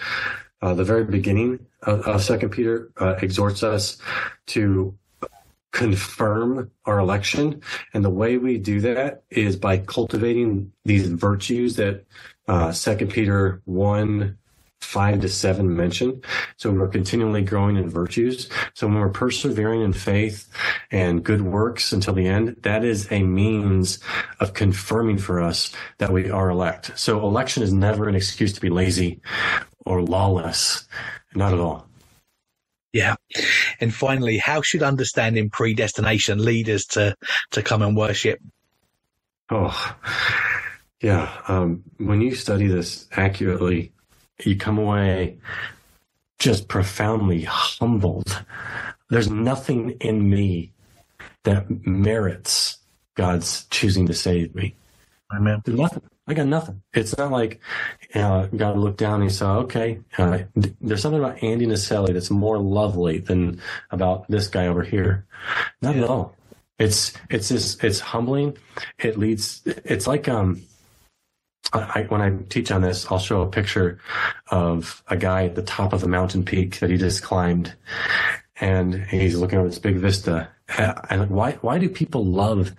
Uh, 0.60 0.74
the 0.74 0.84
very 0.84 1.04
beginning 1.04 1.66
of, 1.82 2.22
Second 2.22 2.50
Peter 2.50 2.90
uh, 3.00 3.14
exhorts 3.22 3.62
us 3.62 3.98
to 4.46 4.96
confirm 5.72 6.70
our 6.84 6.98
election, 6.98 7.60
and 7.92 8.04
the 8.04 8.10
way 8.10 8.38
we 8.38 8.58
do 8.58 8.80
that 8.80 9.24
is 9.30 9.56
by 9.56 9.78
cultivating 9.78 10.72
these 10.84 11.08
virtues 11.08 11.76
that 11.76 12.04
uh, 12.48 12.70
Second 12.72 13.10
Peter 13.10 13.60
one 13.64 14.38
five 14.80 15.20
to 15.20 15.28
seven 15.28 15.76
mention. 15.76 16.20
So 16.56 16.70
we're 16.72 16.88
continually 16.88 17.42
growing 17.42 17.76
in 17.76 17.88
virtues. 17.88 18.48
So 18.74 18.86
when 18.86 18.98
we're 18.98 19.08
persevering 19.10 19.80
in 19.80 19.92
faith 19.92 20.50
and 20.90 21.24
good 21.24 21.40
works 21.40 21.92
until 21.92 22.14
the 22.14 22.26
end, 22.26 22.56
that 22.62 22.84
is 22.84 23.10
a 23.12 23.22
means 23.22 24.00
of 24.40 24.54
confirming 24.54 25.18
for 25.18 25.40
us 25.40 25.72
that 25.98 26.12
we 26.12 26.30
are 26.30 26.50
elect. 26.50 26.98
So 26.98 27.20
election 27.20 27.62
is 27.62 27.72
never 27.72 28.08
an 28.08 28.16
excuse 28.16 28.52
to 28.54 28.60
be 28.60 28.70
lazy 28.70 29.20
or 29.86 30.02
lawless. 30.02 30.86
Not 31.34 31.54
at 31.54 31.60
all. 31.60 31.86
Yeah. 32.92 33.16
And 33.80 33.94
finally, 33.94 34.38
how 34.38 34.62
should 34.62 34.82
understanding 34.82 35.50
predestination 35.50 36.44
lead 36.44 36.68
us 36.68 36.84
to, 36.86 37.16
to 37.52 37.62
come 37.62 37.82
and 37.82 37.96
worship? 37.96 38.38
Oh, 39.50 39.96
yeah. 41.00 41.32
Um, 41.48 41.82
when 41.98 42.20
you 42.20 42.34
study 42.34 42.66
this 42.66 43.08
accurately, 43.12 43.92
you 44.44 44.56
come 44.56 44.78
away 44.78 45.38
just 46.38 46.68
profoundly 46.68 47.42
humbled. 47.42 48.44
There's 49.08 49.30
nothing 49.30 49.90
in 50.00 50.28
me 50.28 50.72
that 51.44 51.86
merits 51.86 52.78
God's 53.14 53.64
choosing 53.66 54.06
to 54.06 54.14
save 54.14 54.54
me. 54.54 54.74
Amen. 55.34 55.62
There's 55.64 55.78
nothing. 55.78 56.02
I 56.26 56.34
got 56.34 56.46
nothing. 56.46 56.82
It's 56.94 57.16
not 57.18 57.32
like 57.32 57.60
uh, 58.14 58.46
God 58.46 58.78
looked 58.78 58.98
down 58.98 59.14
and 59.14 59.24
he 59.24 59.30
saw, 59.30 59.58
okay, 59.58 60.00
uh, 60.18 60.40
there's 60.80 61.02
something 61.02 61.18
about 61.18 61.42
Andy 61.42 61.66
Naselli 61.66 62.12
that's 62.12 62.30
more 62.30 62.58
lovely 62.58 63.18
than 63.18 63.60
about 63.90 64.28
this 64.28 64.46
guy 64.46 64.68
over 64.68 64.82
here. 64.82 65.26
Not 65.80 65.96
yeah. 65.96 66.04
at 66.04 66.08
all. 66.08 66.36
It's 66.78 67.12
it's 67.28 67.48
just 67.48 67.82
it's 67.84 68.00
humbling. 68.00 68.56
It 68.98 69.18
leads. 69.18 69.62
It's 69.66 70.06
like 70.06 70.28
um, 70.28 70.62
I, 71.72 72.06
when 72.08 72.20
I 72.20 72.36
teach 72.48 72.70
on 72.70 72.82
this, 72.82 73.10
I'll 73.10 73.18
show 73.18 73.42
a 73.42 73.46
picture 73.48 74.00
of 74.50 75.02
a 75.08 75.16
guy 75.16 75.46
at 75.46 75.54
the 75.54 75.62
top 75.62 75.92
of 75.92 76.02
a 76.02 76.08
mountain 76.08 76.44
peak 76.44 76.80
that 76.80 76.90
he 76.90 76.96
just 76.96 77.22
climbed, 77.22 77.74
and 78.60 78.94
he's 78.94 79.36
looking 79.36 79.58
over 79.58 79.68
this 79.68 79.78
big 79.78 79.96
vista. 79.96 80.48
And 80.68 81.30
why 81.30 81.52
why 81.60 81.78
do 81.78 81.88
people 81.88 82.24
love 82.24 82.74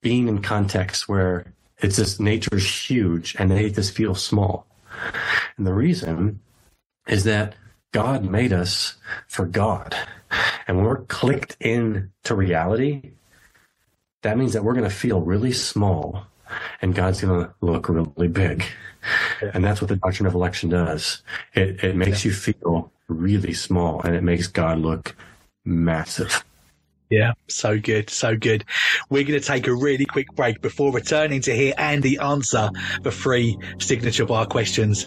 being 0.00 0.28
in 0.28 0.40
contexts 0.40 1.08
where 1.08 1.52
it's 1.82 1.96
just 1.96 2.20
nature's 2.20 2.66
huge 2.66 3.36
and 3.38 3.50
they 3.50 3.70
just 3.70 3.94
feel 3.94 4.14
small? 4.14 4.66
And 5.56 5.66
the 5.66 5.74
reason 5.74 6.40
is 7.06 7.24
that 7.24 7.54
God 7.92 8.24
made 8.24 8.52
us 8.52 8.96
for 9.26 9.46
God, 9.46 9.96
and 10.66 10.76
when 10.76 10.86
we're 10.86 11.02
clicked 11.02 11.56
into 11.60 12.34
reality, 12.34 13.10
that 14.22 14.38
means 14.38 14.52
that 14.52 14.62
we're 14.62 14.74
going 14.74 14.88
to 14.88 14.94
feel 14.94 15.20
really 15.20 15.52
small 15.52 16.26
and 16.82 16.94
God's 16.94 17.20
going 17.20 17.44
to 17.44 17.54
look 17.60 17.88
really 17.88 18.28
big. 18.28 18.64
And 19.54 19.64
that's 19.64 19.80
what 19.80 19.88
the 19.88 19.96
doctrine 19.96 20.26
of 20.26 20.34
election 20.34 20.68
does. 20.68 21.22
It, 21.54 21.82
it 21.82 21.96
makes 21.96 22.24
you 22.24 22.32
feel 22.32 22.92
really 23.08 23.54
small 23.54 24.00
and 24.02 24.14
it 24.14 24.22
makes 24.22 24.46
God 24.46 24.78
look 24.78 25.16
massive. 25.64 26.44
Yeah, 27.10 27.32
so 27.48 27.78
good, 27.78 28.08
so 28.08 28.36
good. 28.36 28.64
We're 29.08 29.24
going 29.24 29.40
to 29.40 29.46
take 29.46 29.66
a 29.66 29.74
really 29.74 30.06
quick 30.06 30.32
break 30.36 30.62
before 30.62 30.92
returning 30.92 31.40
to 31.42 31.54
hear 31.54 31.74
Andy 31.76 32.16
answer 32.18 32.70
the 33.02 33.10
three 33.10 33.58
signature 33.78 34.26
bar 34.26 34.46
questions. 34.46 35.06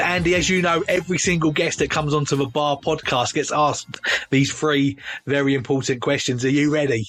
So, 0.00 0.06
Andy, 0.06 0.34
as 0.34 0.48
you 0.48 0.62
know, 0.62 0.82
every 0.88 1.18
single 1.18 1.52
guest 1.52 1.80
that 1.80 1.90
comes 1.90 2.14
onto 2.14 2.34
the 2.34 2.46
Bar 2.46 2.78
podcast 2.78 3.34
gets 3.34 3.52
asked 3.52 4.00
these 4.30 4.50
three 4.50 4.96
very 5.26 5.54
important 5.54 6.00
questions. 6.00 6.42
Are 6.42 6.48
you 6.48 6.72
ready? 6.72 7.04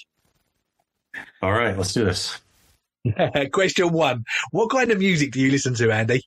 All 1.42 1.54
right, 1.54 1.78
let's 1.78 1.94
do 1.94 2.04
this. 2.04 2.38
Question 3.54 3.94
one 3.94 4.26
What 4.52 4.72
kind 4.72 4.92
of 4.92 5.00
music 5.00 5.32
do 5.32 5.40
you 5.40 5.50
listen 5.52 5.74
to, 5.76 5.90
Andy? 5.90 6.22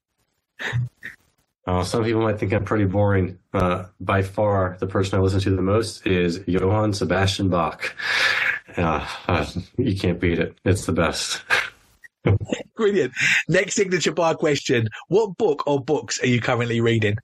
Uh, 1.66 1.84
some 1.84 2.02
people 2.02 2.22
might 2.22 2.38
think 2.38 2.54
I'm 2.54 2.64
pretty 2.64 2.86
boring. 2.86 3.38
Uh, 3.52 3.84
by 4.00 4.22
far, 4.22 4.78
the 4.80 4.86
person 4.86 5.18
I 5.18 5.22
listen 5.22 5.40
to 5.40 5.50
the 5.50 5.60
most 5.60 6.06
is 6.06 6.40
Johann 6.46 6.94
Sebastian 6.94 7.50
Bach. 7.50 7.94
Uh, 8.74 9.06
you 9.76 9.98
can't 9.98 10.18
beat 10.18 10.38
it. 10.38 10.56
It's 10.64 10.86
the 10.86 10.92
best. 10.92 11.42
Brilliant. 12.76 13.12
Next 13.48 13.74
signature 13.74 14.12
bar 14.12 14.34
question. 14.34 14.88
What 15.08 15.36
book 15.36 15.66
or 15.66 15.82
books 15.82 16.20
are 16.22 16.26
you 16.26 16.40
currently 16.40 16.80
reading? 16.80 17.16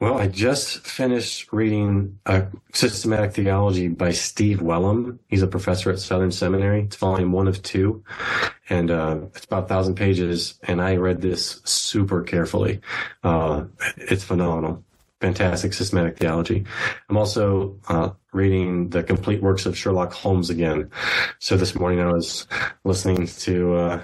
Well, 0.00 0.18
I 0.18 0.26
just 0.26 0.84
finished 0.84 1.52
reading 1.52 2.18
a 2.26 2.48
Systematic 2.72 3.34
Theology 3.34 3.86
by 3.86 4.10
Steve 4.10 4.60
Wellum. 4.60 5.20
He's 5.28 5.42
a 5.42 5.46
professor 5.46 5.92
at 5.92 6.00
Southern 6.00 6.32
Seminary. 6.32 6.82
It's 6.82 6.96
volume 6.96 7.30
one 7.30 7.46
of 7.46 7.62
two, 7.62 8.02
and 8.68 8.90
uh, 8.90 9.18
it's 9.36 9.44
about 9.44 9.64
a 9.64 9.68
thousand 9.68 9.94
pages. 9.94 10.58
And 10.64 10.82
I 10.82 10.96
read 10.96 11.20
this 11.20 11.60
super 11.62 12.22
carefully. 12.22 12.80
Uh, 13.22 13.66
it's 13.96 14.24
phenomenal 14.24 14.82
fantastic 15.22 15.72
systematic 15.72 16.18
theology. 16.18 16.64
I'm 17.08 17.16
also 17.16 17.78
uh, 17.88 18.10
reading 18.32 18.90
the 18.90 19.04
complete 19.04 19.40
works 19.40 19.66
of 19.66 19.78
Sherlock 19.78 20.12
Holmes 20.12 20.50
again. 20.50 20.90
So 21.38 21.56
this 21.56 21.76
morning 21.76 22.00
I 22.00 22.12
was 22.12 22.48
listening 22.82 23.28
to 23.28 23.74
uh, 23.76 24.00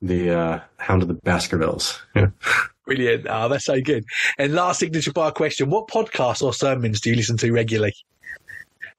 the 0.00 0.30
uh, 0.30 0.60
Hound 0.78 1.02
of 1.02 1.08
the 1.08 1.14
Baskervilles. 1.14 2.00
Brilliant. 2.86 3.26
Oh, 3.28 3.48
that's 3.48 3.64
so 3.64 3.80
good. 3.80 4.04
And 4.38 4.54
last 4.54 4.78
signature 4.78 5.12
bar 5.12 5.32
question: 5.32 5.68
What 5.68 5.88
podcasts 5.88 6.42
or 6.42 6.54
sermons 6.54 7.00
do 7.00 7.10
you 7.10 7.16
listen 7.16 7.36
to 7.38 7.52
regularly? 7.52 7.94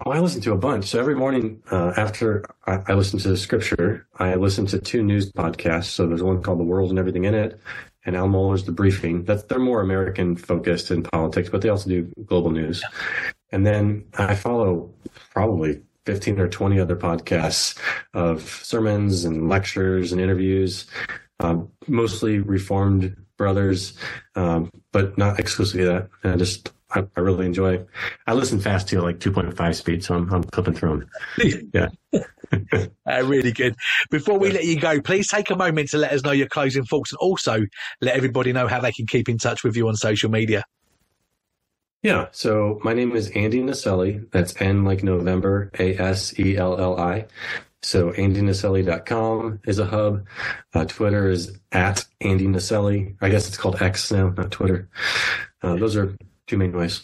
Oh, 0.05 0.11
I 0.11 0.19
listen 0.19 0.41
to 0.41 0.51
a 0.51 0.57
bunch. 0.57 0.85
So 0.85 0.99
every 0.99 1.15
morning 1.15 1.63
uh, 1.71 1.93
after 1.95 2.45
I, 2.67 2.83
I, 2.89 2.93
listen 2.93 3.17
to 3.19 3.29
the 3.29 3.37
scripture, 3.37 4.05
I 4.19 4.35
listen 4.35 4.67
to 4.67 4.79
two 4.79 5.01
news 5.01 5.31
podcasts. 5.31 5.85
So 5.85 6.05
there's 6.05 6.21
one 6.21 6.43
called 6.43 6.59
The 6.59 6.65
World 6.65 6.91
and 6.91 6.99
Everything 6.99 7.23
in 7.23 7.33
It, 7.33 7.59
and 8.07 8.15
Al 8.15 8.27
Mohler's 8.27 8.63
The 8.63 8.71
Briefing. 8.71 9.25
That's 9.25 9.43
they're 9.43 9.59
more 9.59 9.81
American 9.81 10.35
focused 10.35 10.89
in 10.89 11.03
politics, 11.03 11.49
but 11.49 11.61
they 11.61 11.69
also 11.69 11.89
do 11.89 12.11
global 12.25 12.49
news. 12.49 12.83
And 13.51 13.65
then 13.65 14.05
I 14.17 14.33
follow 14.33 14.89
probably 15.31 15.81
15 16.05 16.39
or 16.39 16.47
20 16.47 16.79
other 16.79 16.95
podcasts 16.95 17.77
of 18.13 18.41
sermons 18.63 19.25
and 19.25 19.49
lectures 19.49 20.13
and 20.13 20.21
interviews, 20.21 20.85
um, 21.41 21.69
mostly 21.87 22.39
Reformed 22.39 23.15
brothers, 23.37 23.93
um, 24.35 24.71
but 24.91 25.17
not 25.17 25.39
exclusively 25.39 25.85
that. 25.85 26.09
And 26.23 26.33
I 26.33 26.37
just 26.37 26.71
I, 26.91 27.05
I, 27.17 27.19
really 27.19 27.45
enjoy. 27.45 27.85
I 28.25 28.33
listen 28.33 28.61
fast 28.61 28.87
to 28.89 29.01
like 29.01 29.19
2.5 29.19 29.75
speed, 29.75 30.03
so 30.05 30.15
I'm, 30.15 30.33
I'm 30.33 30.43
flipping 30.43 30.73
through 30.73 31.05
them. 31.37 31.69
Yeah. 31.73 31.89
uh, 32.73 33.23
really 33.23 33.51
good. 33.51 33.75
Before 34.09 34.37
we 34.37 34.51
let 34.51 34.65
you 34.65 34.79
go, 34.79 35.01
please 35.01 35.27
take 35.27 35.49
a 35.49 35.55
moment 35.55 35.89
to 35.89 35.97
let 35.97 36.11
us 36.11 36.23
know 36.23 36.31
your 36.31 36.47
closing 36.47 36.83
thoughts 36.83 37.11
and 37.11 37.17
also 37.19 37.65
let 38.01 38.15
everybody 38.15 38.53
know 38.53 38.67
how 38.67 38.79
they 38.79 38.91
can 38.91 39.07
keep 39.07 39.29
in 39.29 39.37
touch 39.37 39.63
with 39.63 39.75
you 39.75 39.87
on 39.87 39.95
social 39.95 40.29
media. 40.29 40.63
Yeah. 42.03 42.27
So 42.31 42.79
my 42.83 42.93
name 42.93 43.15
is 43.15 43.29
Andy 43.31 43.61
Naselli. 43.61 44.29
That's 44.31 44.59
N 44.61 44.85
like 44.85 45.03
November, 45.03 45.71
A 45.79 45.97
S 45.97 46.37
E 46.39 46.55
L 46.55 46.79
L 46.79 46.99
I. 46.99 47.25
So 47.83 48.11
andynaselli.com 48.11 49.61
is 49.65 49.79
a 49.79 49.85
hub. 49.85 50.25
Uh, 50.73 50.85
Twitter 50.85 51.29
is 51.29 51.57
at 51.71 52.05
Andy 52.21 52.45
Naselli. 52.45 53.15
I 53.21 53.29
guess 53.29 53.47
it's 53.47 53.57
called 53.57 53.81
X 53.81 54.11
now, 54.11 54.29
not 54.29 54.51
Twitter. 54.51 54.89
Uh, 55.61 55.75
those 55.75 55.95
are 55.95 56.15
two 56.47 56.57
main 56.57 56.75
ways. 56.75 57.03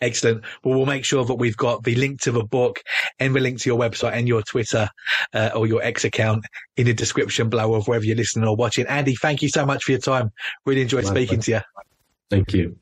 Excellent. 0.00 0.44
Well, 0.62 0.76
we'll 0.76 0.86
make 0.86 1.04
sure 1.04 1.24
that 1.24 1.34
we've 1.34 1.56
got 1.56 1.84
the 1.84 1.94
link 1.94 2.20
to 2.22 2.32
the 2.32 2.44
book 2.44 2.80
and 3.18 3.34
the 3.34 3.40
link 3.40 3.60
to 3.60 3.70
your 3.70 3.78
website 3.78 4.12
and 4.12 4.28
your 4.28 4.42
Twitter 4.42 4.88
uh, 5.32 5.50
or 5.54 5.66
your 5.66 5.82
X 5.82 6.04
account 6.04 6.44
in 6.76 6.86
the 6.86 6.94
description 6.94 7.48
below 7.48 7.74
of 7.74 7.88
wherever 7.88 8.04
you're 8.04 8.16
listening 8.16 8.48
or 8.48 8.56
watching. 8.56 8.86
Andy, 8.86 9.14
thank 9.14 9.42
you 9.42 9.48
so 9.48 9.64
much 9.64 9.84
for 9.84 9.92
your 9.92 10.00
time. 10.00 10.30
Really 10.64 10.82
enjoyed 10.82 11.04
My 11.04 11.10
speaking 11.10 11.38
pleasure. 11.38 11.60
to 11.60 11.66
you. 11.66 11.82
Thank 12.30 12.52
you. 12.52 12.76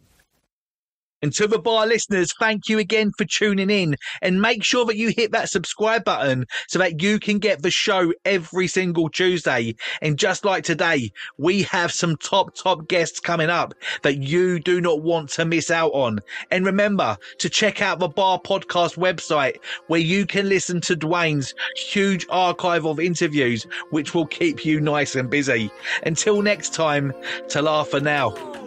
And 1.25 1.33
to 1.37 1.47
the 1.47 1.59
bar 1.59 1.87
listeners, 1.87 2.35
thank 2.39 2.69
you 2.69 2.79
again 2.79 3.11
for 3.17 3.25
tuning 3.25 3.71
in. 3.71 3.97
And 4.21 4.43
make 4.43 4.63
sure 4.63 4.85
that 4.85 4.99
you 4.99 5.09
hit 5.09 5.33
that 5.33 5.49
subscribe 5.49 6.05
button 6.05 6.45
so 6.69 6.79
that 6.79 7.01
you 7.01 7.19
can 7.19 7.39
get 7.39 7.63
the 7.63 7.71
show 7.71 8.13
every 8.27 8.67
single 8.67 9.09
Tuesday. 9.09 9.75
And 10.03 10.19
just 10.19 10.45
like 10.45 10.65
today, 10.65 11.11
we 11.39 11.63
have 11.63 11.93
some 11.93 12.19
top, 12.19 12.55
top 12.55 12.89
guests 12.89 13.21
coming 13.21 13.49
up 13.49 13.73
that 14.03 14.19
you 14.19 14.61
do 14.61 14.83
not 14.83 15.01
want 15.01 15.31
to 15.31 15.47
miss 15.47 15.71
out 15.71 15.93
on. 15.93 16.21
And 16.51 16.67
remember 16.67 17.17
to 17.39 17.49
check 17.49 17.81
out 17.81 18.01
the 18.01 18.09
Bar 18.09 18.39
Podcast 18.39 18.99
website 18.99 19.57
where 19.87 20.01
you 20.01 20.27
can 20.27 20.51
listen 20.51 20.83
to 20.83 20.95
Dwayne's 20.95 21.55
huge 21.75 22.27
archive 22.29 22.85
of 22.85 23.01
interviews, 23.01 23.67
which 23.89 24.15
will 24.15 24.27
keep 24.27 24.67
you 24.67 24.79
nice 24.79 25.17
and 25.17 25.31
busy. 25.31 25.71
Until 26.05 26.43
next 26.43 26.75
time, 26.75 27.15
ta 27.49 27.85
for 27.85 28.01
now. 28.01 28.64